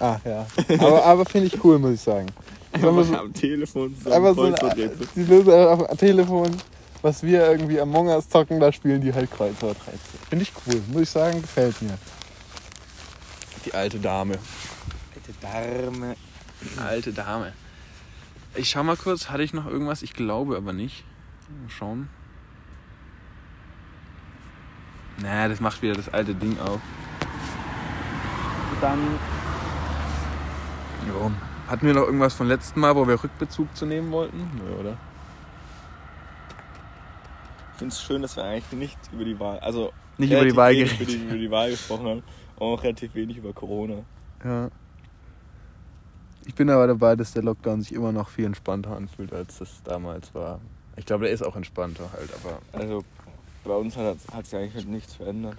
[0.00, 0.46] Ah ja.
[0.78, 2.26] Aber, aber finde ich cool, muss ich sagen.
[2.76, 6.50] Wir so- am Telefon zusammen Einfach so ein, die lösen einfach am Telefon,
[7.02, 10.18] was wir irgendwie Among Us zocken, da spielen die halt Kreuzworträtsel.
[10.28, 11.96] Finde ich cool, muss ich sagen, gefällt mir.
[13.64, 14.38] Die alte Dame.
[15.24, 16.16] Alte Dame.
[16.76, 17.52] Alte Dame.
[18.54, 20.02] Ich schau mal kurz, hatte ich noch irgendwas?
[20.02, 21.04] Ich glaube aber nicht.
[21.48, 22.08] Mal schauen.
[25.18, 26.80] Na, das macht wieder das alte Ding auf.
[28.80, 28.98] Dann
[31.08, 31.30] Jo.
[31.68, 34.50] Hatten wir noch irgendwas vom letzten Mal, wo wir Rückbezug zu nehmen wollten?
[34.56, 34.98] Nö, oder?
[37.72, 40.54] Ich finde es schön, dass wir eigentlich nicht über die Wahl, also Nicht über die
[40.54, 42.22] Wahl über die, über die Wahl gesprochen haben,
[42.56, 44.04] aber auch relativ wenig über Corona.
[44.44, 44.68] Ja.
[46.46, 49.82] Ich bin aber dabei, dass der Lockdown sich immer noch viel entspannter anfühlt, als das
[49.84, 50.60] damals war.
[50.96, 53.02] Ich glaube, der ist auch entspannter halt, aber Also
[53.64, 55.56] bei uns hat hat sich eigentlich nichts verändert.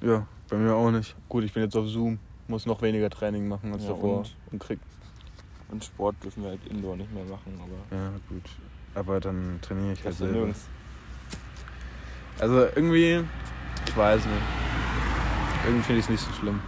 [0.00, 1.14] ja, bei mir auch nicht.
[1.28, 4.36] Gut, ich bin jetzt auf Zoom, muss noch weniger Training machen als Ja, davor und?
[4.52, 4.78] und krieg.
[5.70, 8.42] Und Sport dürfen wir halt indoor nicht mehr machen, aber Ja, gut.
[8.94, 10.32] Aber dann trainiere ich halt selber.
[10.34, 10.66] nirgends.
[12.38, 13.22] Also irgendwie,
[13.86, 14.42] ich weiß nicht.
[15.64, 16.60] Irgendwie finde ich es nicht so schlimm.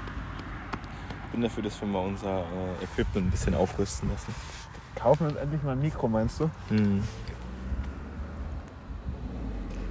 [1.32, 4.34] Ich bin dafür, dass wir mal unser äh, Equipment ein bisschen aufrüsten lassen.
[4.94, 6.50] Kaufen wir uns endlich mal ein Mikro, meinst du?
[6.68, 7.02] Mhm.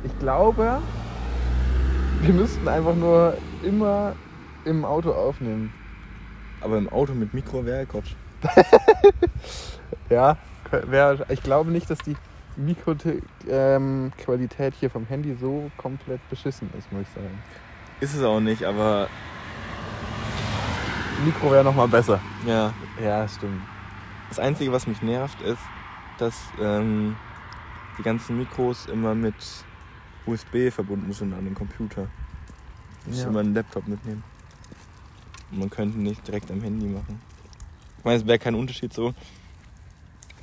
[0.04, 0.80] Ich glaube,
[2.21, 4.13] wir müssten einfach nur immer
[4.65, 5.73] im Auto aufnehmen.
[6.62, 8.15] Aber im Auto mit Mikro wäre Gott.
[10.12, 10.38] Ja,
[10.69, 12.17] wär, ich glaube nicht, dass die
[12.58, 14.12] Mikroqualität ähm,
[14.80, 17.39] hier vom Handy so komplett beschissen ist, muss ich sagen.
[18.01, 19.08] Ist es auch nicht, aber
[21.26, 22.20] Mikro wäre nochmal besser.
[22.46, 22.74] ja.
[23.02, 23.62] Ja, stimmt.
[24.30, 25.60] Das Einzige, was mich nervt, ist,
[26.18, 27.16] dass ähm,
[27.98, 29.36] die ganzen Mikros immer mit
[30.26, 32.08] USB verbunden sind an den Computer.
[33.02, 33.28] Ich muss Ja.
[33.28, 34.24] immer einen Laptop mitnehmen.
[35.52, 37.20] Und man könnte nicht direkt am Handy machen.
[37.98, 39.14] Ich meine, es wäre kein Unterschied so.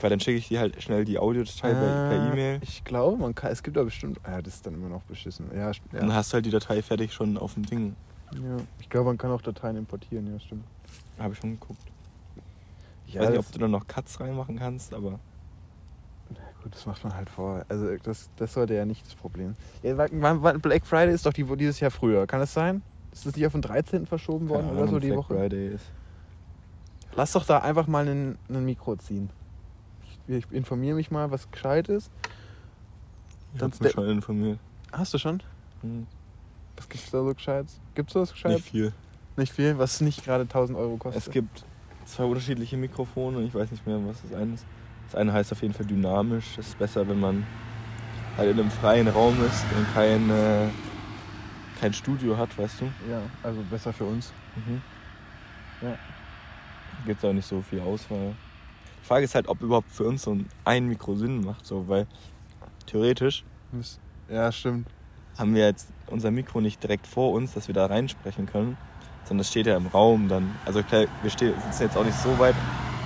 [0.00, 2.58] Weil dann schicke ich dir halt schnell die Audiodatei per, per Äh, E-Mail.
[2.62, 4.20] Ich glaube, man kann, es gibt aber bestimmt.
[4.22, 5.46] Ah, Ja, das ist dann immer noch beschissen.
[5.56, 6.14] Ja, Und dann ja.
[6.14, 7.96] hast du halt die Datei fertig schon auf dem Ding.
[8.34, 8.56] Ja.
[8.80, 10.64] Ich glaube, man kann auch Dateien importieren, ja, stimmt.
[11.18, 11.80] Habe ich schon geguckt.
[13.06, 15.18] Ich Ja, weiß nicht, ob du dann noch Cuts reinmachen kannst, aber
[16.62, 17.64] Gut, das macht man halt vor.
[17.68, 19.54] Also das, das sollte ja nicht das Problem.
[19.82, 22.26] Wann, Black Friday ist doch die, dieses Jahr früher.
[22.26, 22.82] Kann das sein?
[23.12, 24.06] Ist das nicht auf den 13.
[24.06, 25.34] verschoben worden keine oder so Ahnung, die Black Woche?
[25.34, 25.84] Friday ist.
[27.14, 29.30] Lass doch da einfach mal ein, ein Mikro ziehen.
[30.26, 32.10] Ich, ich informiere mich mal, was gescheit ist.
[33.54, 34.58] Ich hab's mich schon informiert.
[34.92, 35.42] Hast du schon?
[35.82, 36.06] Hm,
[36.78, 37.80] Was gibt's da so gescheites?
[37.94, 38.58] Gibt's da was gescheites?
[38.60, 38.92] Nicht viel.
[39.36, 41.26] Nicht viel, was nicht gerade 1000 Euro kostet.
[41.26, 41.64] Es gibt
[42.06, 44.64] zwei unterschiedliche Mikrofone und ich weiß nicht mehr, was das eine ist.
[45.06, 46.56] Das eine heißt auf jeden Fall dynamisch.
[46.56, 47.46] Das ist besser, wenn man
[48.36, 50.68] halt in einem freien Raum ist und kein, äh,
[51.80, 52.84] kein Studio hat, weißt du.
[53.10, 54.32] Ja, also besser für uns.
[54.56, 54.82] Mhm.
[55.82, 55.96] Ja.
[57.06, 58.34] Gibt auch nicht so viel Auswahl.
[59.02, 62.06] Die Frage ist halt, ob überhaupt für uns so ein, Mikro Sinn macht, so, weil
[62.86, 63.44] theoretisch
[64.28, 64.88] Ja, stimmt.
[65.38, 68.76] haben wir jetzt unser Mikro nicht direkt vor uns, dass wir da reinsprechen können,
[69.24, 70.54] sondern das steht ja im Raum dann.
[70.64, 72.54] Also klar, wir stehen, sitzen jetzt auch nicht so weit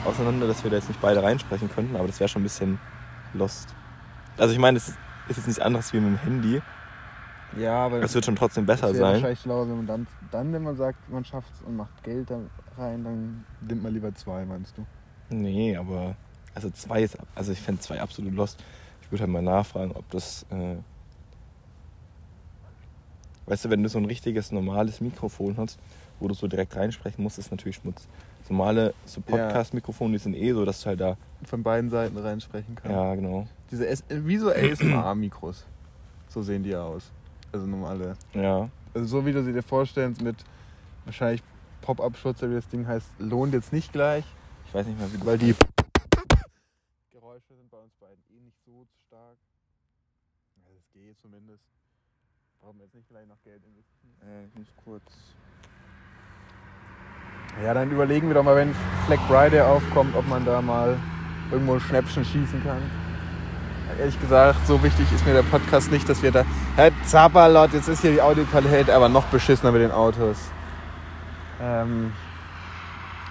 [0.04, 2.78] auseinander, dass wir da jetzt nicht beide reinsprechen könnten, aber das wäre schon ein bisschen
[3.34, 3.74] lost.
[4.38, 4.88] Also ich meine, es
[5.28, 6.62] ist jetzt nichts anderes wie mit dem Handy.
[7.58, 9.14] Ja, aber Es wird schon trotzdem besser sein.
[9.14, 12.30] wahrscheinlich schlauer, wenn man dann, dann, wenn man sagt, man schafft es und macht Geld
[12.30, 12.40] da
[12.78, 14.86] rein, dann nimmt man lieber zwei, meinst du?
[15.28, 16.16] Nee, aber
[16.54, 18.62] also zwei ist, also ich fände zwei absolut lost.
[19.02, 20.76] Ich würde halt mal nachfragen, ob das, äh,
[23.46, 25.78] weißt du, wenn du so ein richtiges normales Mikrofon hast,
[26.20, 28.06] wo du so direkt reinsprechen musst, ist natürlich Schmutz.
[28.46, 29.20] So normale so.
[29.20, 31.16] Podcast-Mikrofone, die sind eh so, dass du halt da.
[31.44, 32.90] Von beiden Seiten reinsprechen kann.
[32.90, 33.46] Ja, genau.
[33.70, 35.64] Diese S wie so ASMR-Mikros.
[36.28, 37.10] So sehen die aus.
[37.52, 38.16] Also normale.
[38.34, 38.68] Ja.
[38.94, 40.36] Also so wie du sie dir vorstellst mit
[41.04, 41.42] wahrscheinlich
[41.80, 44.24] Pop-Up-Schutz, wie das Ding heißt, lohnt jetzt nicht gleich.
[44.66, 45.54] Ich weiß nicht mal, wie das Weil die
[47.10, 49.36] Geräusche sind bei uns beiden eh nicht so stark.
[50.56, 51.64] Ja, das geht zumindest.
[52.62, 54.14] Brauchen wir jetzt nicht gleich noch Geld investieren.
[54.22, 55.02] Äh, ich muss kurz.
[57.60, 58.72] Ja, dann überlegen wir doch mal, wenn
[59.08, 60.96] Black Friday aufkommt, ob man da mal
[61.50, 62.80] irgendwo ein Schnäppchen schießen kann.
[63.98, 66.44] Ehrlich gesagt, so wichtig ist mir der Podcast nicht, dass wir da.
[66.76, 70.38] Herr Zappalot, jetzt ist hier die Audioqualität aber noch beschissener mit den Autos.
[71.60, 72.12] Ähm,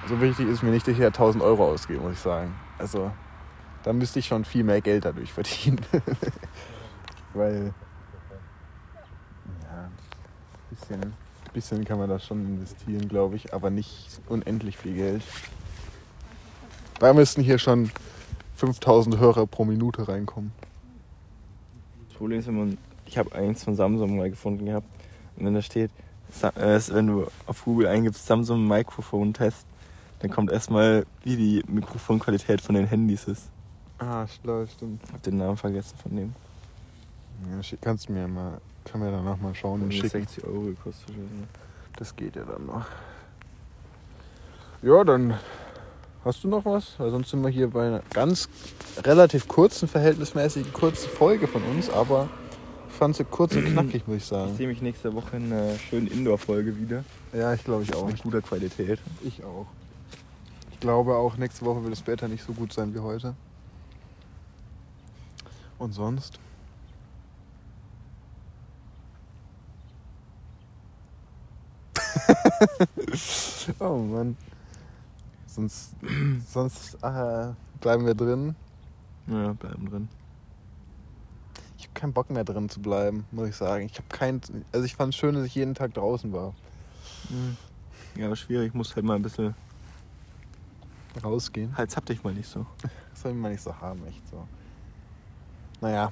[0.10, 2.54] so wichtig ist mir nicht, dass ich hier 1000 Euro ausgebe, muss ich sagen.
[2.78, 3.14] Also,
[3.84, 5.80] da müsste ich schon viel mehr Geld dadurch verdienen.
[7.34, 7.74] Weil.
[10.90, 11.14] Ja, ein bisschen,
[11.54, 15.24] bisschen kann man da schon investieren, glaube ich, aber nicht unendlich viel Geld.
[17.00, 17.92] Da müssten hier schon
[18.56, 20.52] 5000 Hörer pro Minute reinkommen.
[22.08, 22.78] Das Problem ist, wenn man.
[23.06, 24.88] Ich habe eins von Samsung mal gefunden gehabt.
[25.36, 25.92] Und wenn da steht,
[26.42, 29.66] äh, wenn du auf Google eingibst Samsung Mikrofon Test,
[30.20, 33.50] dann kommt erstmal, wie die Mikrofonqualität von den Handys ist.
[33.98, 35.02] Ah, schlau, stimmt.
[35.12, 36.34] Hab den Namen vergessen von dem.
[37.52, 40.10] Ja, kannst du mir mal, kann mir danach mal schauen und schicken.
[40.10, 41.08] 60 Euro gekostet.
[41.10, 41.14] so.
[41.98, 42.86] Das geht ja dann noch.
[44.82, 45.36] Ja, dann
[46.26, 46.96] hast du noch was?
[47.00, 48.50] Weil sonst sind wir hier bei einer ganz
[48.98, 52.30] relativ kurzen, verhältnismäßig kurzen Folge von uns, aber
[52.90, 54.56] ich fand sie kurz und knackig, muss ich Ich sagen.
[54.56, 57.04] sehe mich nächste Woche in einer schönen Indoor-Folge wieder.
[57.34, 58.08] Ja, ich glaube ich auch.
[58.08, 59.00] Mit guter Qualität.
[59.24, 59.68] Ich auch.
[60.72, 63.36] Ich glaube auch, nächste Woche wird das Wetter nicht so gut sein wie heute.
[65.78, 66.40] Und sonst?
[73.80, 74.38] oh Mann.
[75.48, 75.96] Sonst,
[76.48, 78.56] sonst äh, bleiben wir drin.
[79.28, 80.10] Ja, bleiben drin.
[81.78, 83.86] Ich habe keinen Bock mehr drin zu bleiben, muss ich sagen.
[83.86, 84.42] Ich habe kein,
[84.72, 86.54] also ich fand es schön, dass ich jeden Tag draußen war.
[88.16, 88.70] Ja, aber schwierig.
[88.70, 89.56] Ich muss halt mal ein bisschen.
[91.24, 91.76] Rausgehen.
[91.76, 92.66] Hals hab dich mal nicht so.
[92.82, 92.92] Das
[93.22, 94.48] soll man nicht so haben, echt so.
[95.82, 96.12] Naja.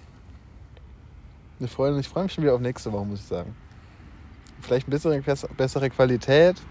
[1.62, 3.56] Ich freue mich, ich freu mich schon wieder auf nächste Woche, muss ich sagen.
[4.62, 6.62] Vielleicht ein bisschen bess- bessere Qualität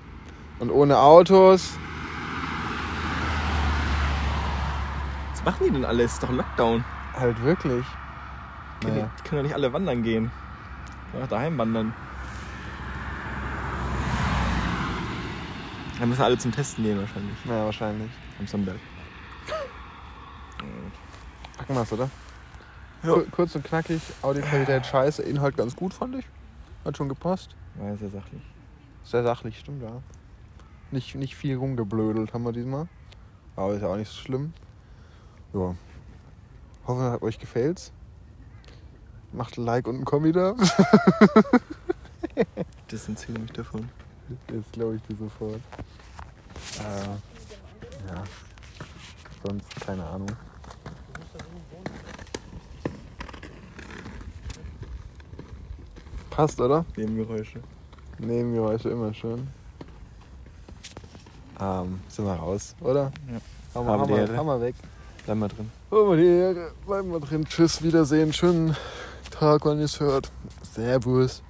[0.58, 1.72] und ohne Autos.
[5.32, 6.02] Was machen die denn alle?
[6.04, 6.84] Es ist doch Lockdown.
[7.16, 7.84] Halt wirklich.
[8.80, 9.10] Können, Naja.
[9.18, 10.30] die, können doch nicht alle wandern gehen.
[11.10, 11.94] Können auch daheim wandern.
[15.98, 17.36] Dann müssen alle zum Testen gehen wahrscheinlich.
[17.44, 18.10] Naja, wahrscheinlich.
[18.38, 18.76] Am Sonntag.
[21.56, 22.08] Packen wir es, oder?
[23.02, 23.12] Ja.
[23.14, 26.24] Kur- Kurz und knackig, Audioqualität scheiße, Inhalt ganz gut, fand ich.
[26.88, 27.54] Hat schon gepasst.
[27.74, 28.40] War ja sehr sachlich.
[29.04, 30.00] Sehr sachlich, stimmt, ja.
[30.90, 32.88] Nicht, nicht viel rumgeblödelt haben wir diesmal.
[33.56, 34.54] Aber ist ja auch nicht so schlimm.
[35.52, 35.74] Ja.
[36.86, 37.92] Hoffe, hat euch gefällt's.
[39.32, 40.56] Macht ein Like und ein Kommi da.
[42.90, 43.86] Distanziere mich davon.
[44.50, 45.60] Jetzt glaube ich dir sofort.
[46.78, 48.24] Äh, ja.
[49.44, 50.30] Sonst keine Ahnung.
[56.38, 56.84] Passt, oder?
[56.96, 57.58] Nebengeräusche.
[58.20, 59.48] Nebengeräusche immer schön.
[61.60, 63.10] Ähm, sind wir raus, oder?
[63.74, 63.84] Ja.
[63.84, 64.36] Wir, wir, Ehre.
[64.36, 64.76] haben wir weg.
[65.24, 65.68] Bleib mal drin.
[65.90, 66.70] Haben wir die Ehre.
[66.86, 67.44] Bleiben wir drin.
[67.44, 68.32] Tschüss, Wiedersehen.
[68.32, 68.76] Schönen
[69.32, 70.30] Tag, wann ihr es hört.
[70.62, 71.42] Servus.